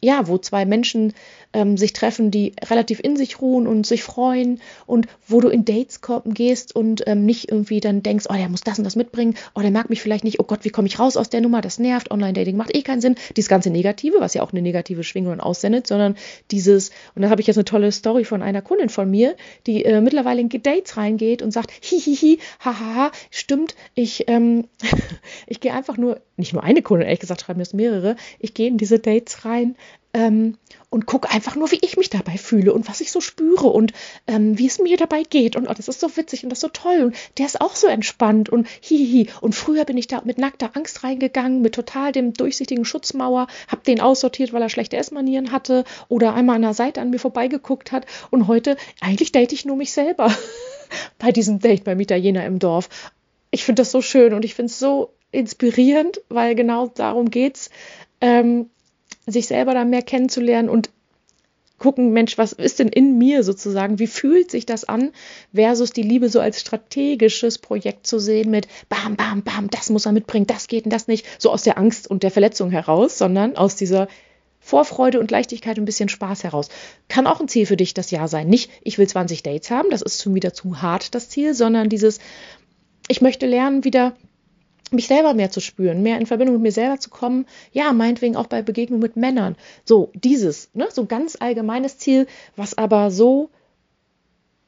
ja, 0.00 0.26
wo 0.28 0.38
zwei 0.38 0.64
Menschen 0.64 1.12
ähm, 1.52 1.76
sich 1.76 1.92
treffen, 1.92 2.30
die 2.30 2.52
relativ 2.68 3.00
in 3.00 3.16
sich 3.16 3.40
ruhen 3.40 3.66
und 3.66 3.86
sich 3.86 4.02
freuen 4.02 4.60
und 4.86 5.06
wo 5.26 5.40
du 5.40 5.48
in 5.48 5.64
Dates 5.64 6.00
gehst 6.26 6.74
und 6.74 7.02
ähm, 7.06 7.26
nicht 7.26 7.50
irgendwie 7.50 7.80
dann 7.80 8.02
denkst, 8.02 8.26
oh, 8.28 8.34
der 8.34 8.48
muss 8.48 8.60
das 8.60 8.78
und 8.78 8.84
das 8.84 8.96
mitbringen, 8.96 9.34
oh, 9.54 9.60
der 9.60 9.70
mag 9.70 9.90
mich 9.90 10.00
vielleicht 10.00 10.24
nicht, 10.24 10.40
oh 10.40 10.44
Gott, 10.44 10.60
wie 10.64 10.70
komme 10.70 10.88
ich 10.88 10.98
raus 10.98 11.16
aus 11.16 11.28
der 11.28 11.40
Nummer, 11.40 11.60
das 11.60 11.78
nervt, 11.78 12.10
Online-Dating 12.10 12.56
macht 12.56 12.74
eh 12.74 12.82
keinen 12.82 13.00
Sinn, 13.00 13.16
dieses 13.36 13.48
ganze 13.48 13.70
Negative, 13.70 14.20
was 14.20 14.34
ja 14.34 14.42
auch 14.42 14.52
eine 14.52 14.62
negative 14.62 15.04
Schwingung 15.04 15.40
aussendet, 15.40 15.86
sondern 15.86 16.16
dieses, 16.50 16.90
und 17.14 17.22
da 17.22 17.30
habe 17.30 17.40
ich 17.40 17.46
jetzt 17.46 17.56
eine 17.56 17.64
tolle 17.64 17.92
Story 17.92 18.24
von 18.24 18.42
einer 18.42 18.62
Kundin 18.62 18.88
von 18.88 19.10
mir, 19.10 19.36
die 19.66 19.84
äh, 19.84 20.00
mittlerweile 20.00 20.40
in 20.40 20.48
Dates 20.48 20.96
reingeht 20.96 21.42
und 21.42 21.50
sagt, 21.50 21.72
hihihi, 21.80 22.38
hahaha, 22.60 23.10
stimmt, 23.30 23.74
ich, 23.94 24.28
ähm, 24.28 24.68
ich 25.46 25.60
gehe 25.60 25.72
einfach 25.72 25.96
nur, 25.96 26.20
nicht 26.40 26.52
nur 26.52 26.64
eine 26.64 26.82
Kundin, 26.82 27.06
ehrlich 27.06 27.20
gesagt, 27.20 27.42
schreiben 27.42 27.58
mir 27.58 27.64
es 27.64 27.72
mehrere, 27.72 28.16
ich 28.38 28.54
gehe 28.54 28.68
in 28.68 28.78
diese 28.78 28.98
Dates 28.98 29.44
rein, 29.44 29.76
ähm, 30.12 30.56
und 30.92 31.06
gucke 31.06 31.30
einfach 31.30 31.54
nur, 31.54 31.70
wie 31.70 31.78
ich 31.82 31.96
mich 31.96 32.10
dabei 32.10 32.36
fühle 32.36 32.72
und 32.72 32.88
was 32.88 33.00
ich 33.00 33.12
so 33.12 33.20
spüre 33.20 33.68
und 33.68 33.92
ähm, 34.26 34.58
wie 34.58 34.66
es 34.66 34.80
mir 34.80 34.96
dabei 34.96 35.22
geht. 35.22 35.54
Und 35.54 35.68
oh, 35.68 35.72
das 35.72 35.86
ist 35.86 36.00
so 36.00 36.16
witzig 36.16 36.42
und 36.42 36.50
das 36.50 36.58
ist 36.58 36.62
so 36.62 36.68
toll. 36.68 37.02
Und 37.04 37.16
der 37.38 37.46
ist 37.46 37.60
auch 37.60 37.76
so 37.76 37.86
entspannt 37.86 38.48
und 38.48 38.66
hihihi. 38.80 39.28
Und 39.40 39.54
früher 39.54 39.84
bin 39.84 39.96
ich 39.96 40.08
da 40.08 40.20
mit 40.24 40.38
nackter 40.38 40.70
Angst 40.74 41.04
reingegangen, 41.04 41.62
mit 41.62 41.76
total 41.76 42.10
dem 42.10 42.34
durchsichtigen 42.34 42.84
Schutzmauer, 42.84 43.46
hab 43.68 43.84
den 43.84 44.00
aussortiert, 44.00 44.52
weil 44.52 44.62
er 44.62 44.68
schlechte 44.68 44.96
Essmanieren 44.96 45.52
hatte 45.52 45.84
oder 46.08 46.34
einmal 46.34 46.56
an 46.56 46.62
der 46.62 46.74
Seite 46.74 47.00
an 47.00 47.10
mir 47.10 47.20
vorbeigeguckt 47.20 47.92
hat. 47.92 48.06
Und 48.30 48.48
heute, 48.48 48.76
eigentlich 49.00 49.30
date 49.30 49.52
ich 49.52 49.64
nur 49.64 49.76
mich 49.76 49.92
selber 49.92 50.34
bei 51.18 51.30
diesem 51.30 51.60
Date 51.60 51.84
beim 51.84 52.00
Italiener 52.00 52.44
im 52.46 52.58
Dorf. 52.58 52.88
Ich 53.52 53.64
finde 53.64 53.82
das 53.82 53.92
so 53.92 54.02
schön 54.02 54.34
und 54.34 54.44
ich 54.44 54.54
finde 54.54 54.70
es 54.70 54.78
so 54.80 55.12
inspirierend, 55.32 56.20
weil 56.28 56.54
genau 56.54 56.88
darum 56.88 57.30
geht's. 57.30 57.70
Ähm, 58.20 58.70
sich 59.26 59.46
selber 59.46 59.74
da 59.74 59.84
mehr 59.84 60.02
kennenzulernen 60.02 60.68
und 60.68 60.90
gucken, 61.80 62.12
Mensch, 62.12 62.38
was 62.38 62.52
ist 62.52 62.78
denn 62.78 62.88
in 62.88 63.18
mir 63.18 63.42
sozusagen? 63.42 63.98
Wie 63.98 64.06
fühlt 64.06 64.50
sich 64.50 64.66
das 64.66 64.84
an? 64.84 65.12
Versus 65.52 65.92
die 65.92 66.02
Liebe 66.02 66.28
so 66.28 66.38
als 66.38 66.60
strategisches 66.60 67.58
Projekt 67.58 68.06
zu 68.06 68.20
sehen 68.20 68.50
mit 68.50 68.68
bam, 68.88 69.16
bam, 69.16 69.42
bam, 69.42 69.68
das 69.70 69.90
muss 69.90 70.06
er 70.06 70.12
mitbringen, 70.12 70.46
das 70.46 70.68
geht 70.68 70.84
und 70.84 70.92
das 70.92 71.08
nicht. 71.08 71.26
So 71.38 71.50
aus 71.50 71.62
der 71.62 71.78
Angst 71.78 72.08
und 72.08 72.22
der 72.22 72.30
Verletzung 72.30 72.70
heraus, 72.70 73.18
sondern 73.18 73.56
aus 73.56 73.76
dieser 73.76 74.08
Vorfreude 74.60 75.18
und 75.18 75.30
Leichtigkeit 75.30 75.78
und 75.78 75.84
ein 75.84 75.86
bisschen 75.86 76.10
Spaß 76.10 76.44
heraus. 76.44 76.68
Kann 77.08 77.26
auch 77.26 77.40
ein 77.40 77.48
Ziel 77.48 77.64
für 77.64 77.78
dich 77.78 77.94
das 77.94 78.10
Jahr 78.10 78.28
sein. 78.28 78.48
Nicht, 78.48 78.70
ich 78.82 78.98
will 78.98 79.08
20 79.08 79.42
Dates 79.42 79.70
haben, 79.70 79.88
das 79.90 80.02
ist 80.02 80.22
schon 80.22 80.34
wieder 80.34 80.52
zu 80.52 80.82
hart, 80.82 81.14
das 81.14 81.30
Ziel, 81.30 81.54
sondern 81.54 81.88
dieses, 81.88 82.20
ich 83.08 83.22
möchte 83.22 83.46
lernen, 83.46 83.84
wieder 83.84 84.14
mich 84.92 85.06
selber 85.06 85.34
mehr 85.34 85.50
zu 85.50 85.60
spüren, 85.60 86.02
mehr 86.02 86.18
in 86.18 86.26
Verbindung 86.26 86.56
mit 86.56 86.62
mir 86.62 86.72
selber 86.72 86.98
zu 86.98 87.10
kommen, 87.10 87.46
ja, 87.72 87.92
meinetwegen 87.92 88.36
auch 88.36 88.46
bei 88.46 88.62
Begegnungen 88.62 89.02
mit 89.02 89.16
Männern. 89.16 89.56
So, 89.84 90.10
dieses, 90.14 90.70
ne, 90.74 90.88
so 90.90 91.06
ganz 91.06 91.36
allgemeines 91.38 91.98
Ziel, 91.98 92.26
was 92.56 92.76
aber 92.76 93.10
so 93.10 93.50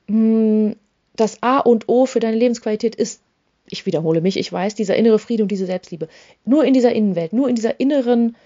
mh, 0.08 0.14
hm, 0.16 0.76
das 1.14 1.42
A 1.42 1.58
und 1.58 1.88
O 1.88 2.06
für 2.06 2.20
deine 2.20 2.36
Lebensqualität 2.36 2.94
ist, 2.94 3.20
ich 3.66 3.86
wiederhole 3.86 4.20
mich, 4.20 4.36
ich 4.36 4.52
weiß, 4.52 4.74
dieser 4.74 4.96
innere 4.96 5.18
Friede 5.18 5.42
und 5.42 5.50
diese 5.50 5.66
Selbstliebe. 5.66 6.08
Nur 6.44 6.64
in 6.64 6.74
dieser 6.74 6.92
Innenwelt, 6.92 7.32
nur 7.32 7.48
in 7.48 7.54
dieser 7.54 7.80
inneren 7.80 8.36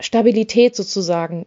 Stabilität 0.00 0.76
sozusagen 0.76 1.46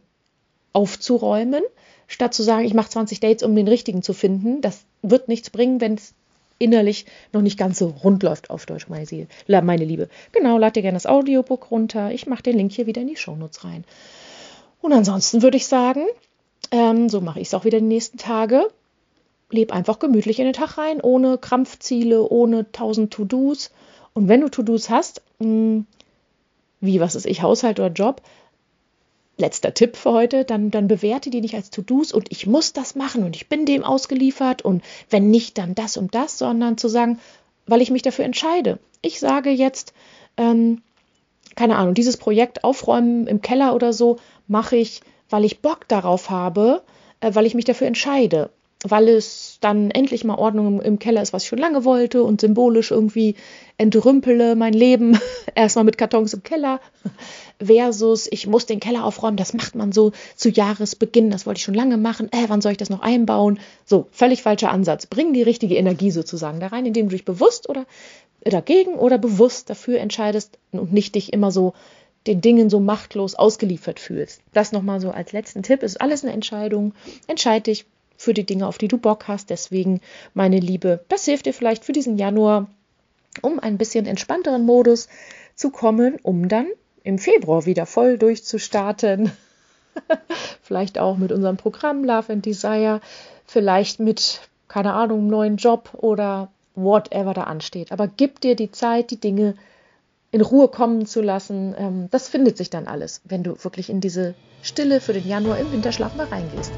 aufzuräumen, 0.74 1.64
statt 2.08 2.34
zu 2.34 2.44
sagen, 2.44 2.66
ich 2.66 2.74
mache 2.74 2.90
20 2.90 3.20
Dates, 3.20 3.44
um 3.44 3.56
den 3.56 3.68
richtigen 3.68 4.02
zu 4.02 4.14
finden. 4.14 4.62
Das 4.62 4.86
wird 5.02 5.28
nichts 5.28 5.50
bringen, 5.50 5.82
wenn 5.82 5.96
es 5.96 6.14
innerlich 6.58 7.06
noch 7.34 7.42
nicht 7.42 7.58
ganz 7.58 7.80
so 7.80 7.88
rund 7.88 8.24
läuft 8.24 8.50
auf 8.50 8.66
Deutsch, 8.66 8.88
meine, 8.88 9.06
Seele, 9.06 9.28
meine 9.48 9.86
Liebe. 9.86 10.10
Genau, 10.32 10.58
lad 10.58 10.76
dir 10.76 10.82
gerne 10.82 10.96
das 10.96 11.06
Audiobook 11.06 11.72
runter. 11.72 12.12
Ich 12.12 12.28
mache 12.28 12.44
den 12.44 12.58
Link 12.58 12.72
hier 12.72 12.86
wieder 12.86 13.02
in 13.02 13.08
die 13.08 13.16
Shownotes 13.16 13.64
rein. 13.64 13.84
Und 14.82 14.94
ansonsten 14.94 15.42
würde 15.42 15.58
ich 15.58 15.68
sagen, 15.68 16.06
ähm, 16.72 17.10
so 17.10 17.22
mache 17.22 17.40
ich 17.40 17.48
es 17.48 17.54
auch 17.54 17.66
wieder 17.66 17.80
die 17.80 17.86
nächsten 17.86 18.18
Tage. 18.18 18.68
Leb 19.52 19.74
einfach 19.74 20.00
gemütlich 20.00 20.40
in 20.40 20.46
den 20.46 20.54
Tag 20.54 20.78
rein, 20.78 21.02
ohne 21.02 21.38
Krampfziele, 21.38 22.28
ohne 22.28 22.72
tausend 22.72 23.14
To-Dos. 23.14 23.72
Und 24.14 24.28
wenn 24.28 24.42
du 24.42 24.50
To-Dos 24.50 24.90
hast, 24.90 25.22
mh, 25.40 25.46
hm, 25.46 25.86
wie, 26.82 27.00
was 27.00 27.16
ist 27.16 27.26
ich, 27.26 27.42
Haushalt 27.42 27.80
oder 27.80 27.92
Job, 27.92 28.22
letzter 29.38 29.74
Tipp 29.74 29.98
für 29.98 30.12
heute, 30.12 30.46
dann, 30.46 30.72
dann 30.72 30.88
bewerte 30.88 31.30
die 31.30 31.42
nicht 31.42 31.56
als 31.56 31.70
To-Dos 31.70 32.12
und 32.12 32.32
ich 32.32 32.48
muss 32.48 32.74
das 32.74 32.96
machen 32.96 33.24
und 33.24 33.36
ich 33.36 33.50
bin 33.50 33.66
dem 33.66 33.84
ausgeliefert 33.84 34.62
und 34.62 34.84
wenn 35.10 35.30
nicht, 35.30 35.58
dann 35.58 35.76
das 35.76 35.98
und 35.98 36.16
das, 36.16 36.38
sondern 36.38 36.78
zu 36.78 36.88
sagen, 36.88 37.20
weil 37.68 37.82
ich 37.82 37.92
mich 37.92 38.02
dafür 38.02 38.26
entscheide. 38.26 38.80
Ich 39.02 39.20
sage 39.20 39.50
jetzt, 39.50 39.94
ähm, 40.38 40.82
keine 41.56 41.76
Ahnung, 41.78 41.94
dieses 41.94 42.18
Projekt 42.18 42.64
aufräumen 42.64 43.28
im 43.28 43.42
Keller 43.42 43.76
oder 43.76 43.94
so 43.94 44.18
mache 44.48 44.78
ich, 44.78 45.02
weil 45.30 45.46
ich 45.46 45.60
Bock 45.62 45.88
darauf 45.88 46.30
habe, 46.30 46.84
äh, 47.20 47.34
weil 47.34 47.46
ich 47.46 47.56
mich 47.56 47.66
dafür 47.66 47.88
entscheide, 47.88 48.50
weil 48.90 49.10
es 49.10 49.58
dann 49.62 49.90
endlich 49.92 50.24
mal 50.24 50.36
Ordnung 50.36 50.68
im, 50.68 50.82
im 50.82 51.00
Keller 51.00 51.22
ist, 51.22 51.34
was 51.34 51.44
ich 51.44 51.50
schon 51.50 51.60
lange 51.60 51.86
wollte 51.86 52.24
und 52.24 52.42
symbolisch 52.42 52.92
irgendwie 52.92 53.36
entrümpele 53.78 54.56
mein 54.56 54.74
Leben 54.74 55.20
erstmal 55.56 55.86
mit 55.86 55.98
Kartons 55.98 56.34
im 56.34 56.44
Keller 56.44 56.80
versus 57.64 58.28
ich 58.32 58.48
muss 58.48 58.66
den 58.66 58.80
Keller 58.80 59.04
aufräumen, 59.04 59.38
das 59.38 59.54
macht 59.54 59.76
man 59.76 59.92
so 59.92 60.12
zu 60.36 60.50
Jahresbeginn, 60.50 61.32
das 61.32 61.46
wollte 61.46 61.58
ich 61.60 61.64
schon 61.64 61.74
lange 61.74 61.98
machen, 61.98 62.32
äh, 62.32 62.46
wann 62.48 62.62
soll 62.62 62.74
ich 62.74 62.78
das 62.78 62.90
noch 62.90 63.02
einbauen? 63.02 63.60
So, 63.86 64.08
völlig 64.12 64.44
falscher 64.44 64.72
Ansatz. 64.72 65.08
Bring 65.08 65.34
die 65.34 65.44
richtige 65.44 65.76
Energie 65.76 66.12
sozusagen 66.12 66.60
da 66.60 66.68
rein, 66.68 66.86
indem 66.86 67.10
du 67.10 67.16
dich 67.16 67.26
bewusst 67.26 67.70
oder 67.70 67.86
dagegen 68.44 68.96
oder 68.96 69.18
bewusst 69.18 69.70
dafür 69.70 70.00
entscheidest 70.00 70.60
und 70.72 70.94
nicht 70.94 71.16
dich 71.16 71.34
immer 71.34 71.52
so 71.52 71.74
den 72.28 72.42
Dingen 72.42 72.70
so 72.70 72.80
machtlos 72.80 73.36
ausgeliefert 73.36 74.00
fühlst. 74.00 74.42
Das 74.54 74.72
nochmal 74.72 75.00
so 75.00 75.12
als 75.12 75.32
letzten 75.32 75.64
Tipp. 75.64 75.84
Ist 75.84 76.02
alles 76.02 76.24
eine 76.24 76.34
Entscheidung. 76.34 76.94
Entscheide 77.28 77.64
dich 77.64 77.86
für 78.18 78.34
die 78.34 78.46
Dinge, 78.46 78.68
auf 78.68 78.78
die 78.78 78.88
du 78.88 78.98
Bock 78.98 79.28
hast. 79.28 79.50
Deswegen, 79.50 80.02
meine 80.34 80.60
Liebe, 80.60 81.04
das 81.10 81.26
hilft 81.26 81.46
dir 81.46 81.54
vielleicht 81.54 81.84
für 81.86 81.94
diesen 81.94 82.18
Januar, 82.18 82.68
um 83.42 83.60
ein 83.60 83.78
bisschen 83.78 84.06
entspannteren 84.06 84.66
Modus 84.66 85.08
zu 85.56 85.70
kommen, 85.70 86.18
um 86.22 86.48
dann 86.48 86.68
im 87.04 87.20
Februar 87.20 87.66
wieder 87.66 87.86
voll 87.86 88.18
durchzustarten. 88.18 89.32
vielleicht 90.62 91.00
auch 91.00 91.18
mit 91.18 91.32
unserem 91.32 91.58
Programm 91.58 92.04
Love 92.04 92.34
and 92.34 92.46
Desire, 92.46 93.02
vielleicht 93.46 94.00
mit, 94.00 94.42
keine 94.68 94.94
Ahnung, 94.94 95.20
einem 95.20 95.28
neuen 95.28 95.58
Job 95.58 95.90
oder 95.94 96.50
whatever 96.76 97.34
da 97.34 97.44
ansteht. 97.44 97.92
Aber 97.92 98.08
gib 98.08 98.42
dir 98.42 98.56
die 98.56 98.72
Zeit, 98.72 99.12
die 99.12 99.20
Dinge 99.20 99.56
in 100.36 100.42
Ruhe 100.42 100.68
kommen 100.68 101.06
zu 101.06 101.22
lassen. 101.22 101.74
Ähm, 101.78 102.08
das 102.12 102.28
findet 102.28 102.58
sich 102.58 102.70
dann 102.70 102.88
alles, 102.88 103.22
wenn 103.24 103.44
du 103.44 103.56
wirklich 103.64 103.90
in 103.90 104.02
diese 104.02 104.36
Stille 104.62 105.00
für 105.00 105.14
den 105.14 105.28
Januar 105.28 105.58
im 105.58 105.72
Winterschlaf 105.72 106.16
mal 106.16 106.28
reingehst. 106.28 106.72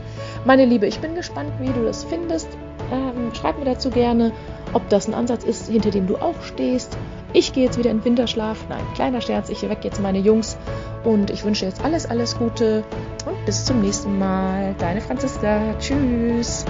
Meine 0.45 0.65
Liebe, 0.65 0.87
ich 0.87 0.99
bin 0.99 1.15
gespannt, 1.15 1.51
wie 1.59 1.71
du 1.71 1.83
das 1.83 2.03
findest. 2.03 2.47
Ähm, 2.91 3.33
schreib 3.33 3.57
mir 3.59 3.65
dazu 3.65 3.89
gerne, 3.89 4.31
ob 4.73 4.87
das 4.89 5.07
ein 5.07 5.13
Ansatz 5.13 5.43
ist, 5.43 5.69
hinter 5.69 5.91
dem 5.91 6.07
du 6.07 6.17
auch 6.17 6.41
stehst 6.41 6.97
ich 7.33 7.53
gehe 7.53 7.65
jetzt 7.65 7.77
wieder 7.77 7.91
in 7.91 8.03
Winterschlaf. 8.03 8.65
Nein, 8.69 8.83
kleiner 8.95 9.21
Scherz, 9.21 9.49
ich 9.49 9.61
weck 9.61 9.83
jetzt 9.83 10.01
meine 10.01 10.19
Jungs 10.19 10.57
und 11.03 11.29
ich 11.29 11.43
wünsche 11.43 11.65
jetzt 11.65 11.83
alles, 11.83 12.05
alles 12.05 12.37
Gute 12.37 12.83
und 13.25 13.45
bis 13.45 13.65
zum 13.65 13.81
nächsten 13.81 14.17
Mal. 14.17 14.75
Deine 14.79 15.01
Franziska. 15.01 15.75
Tschüss. 15.79 16.65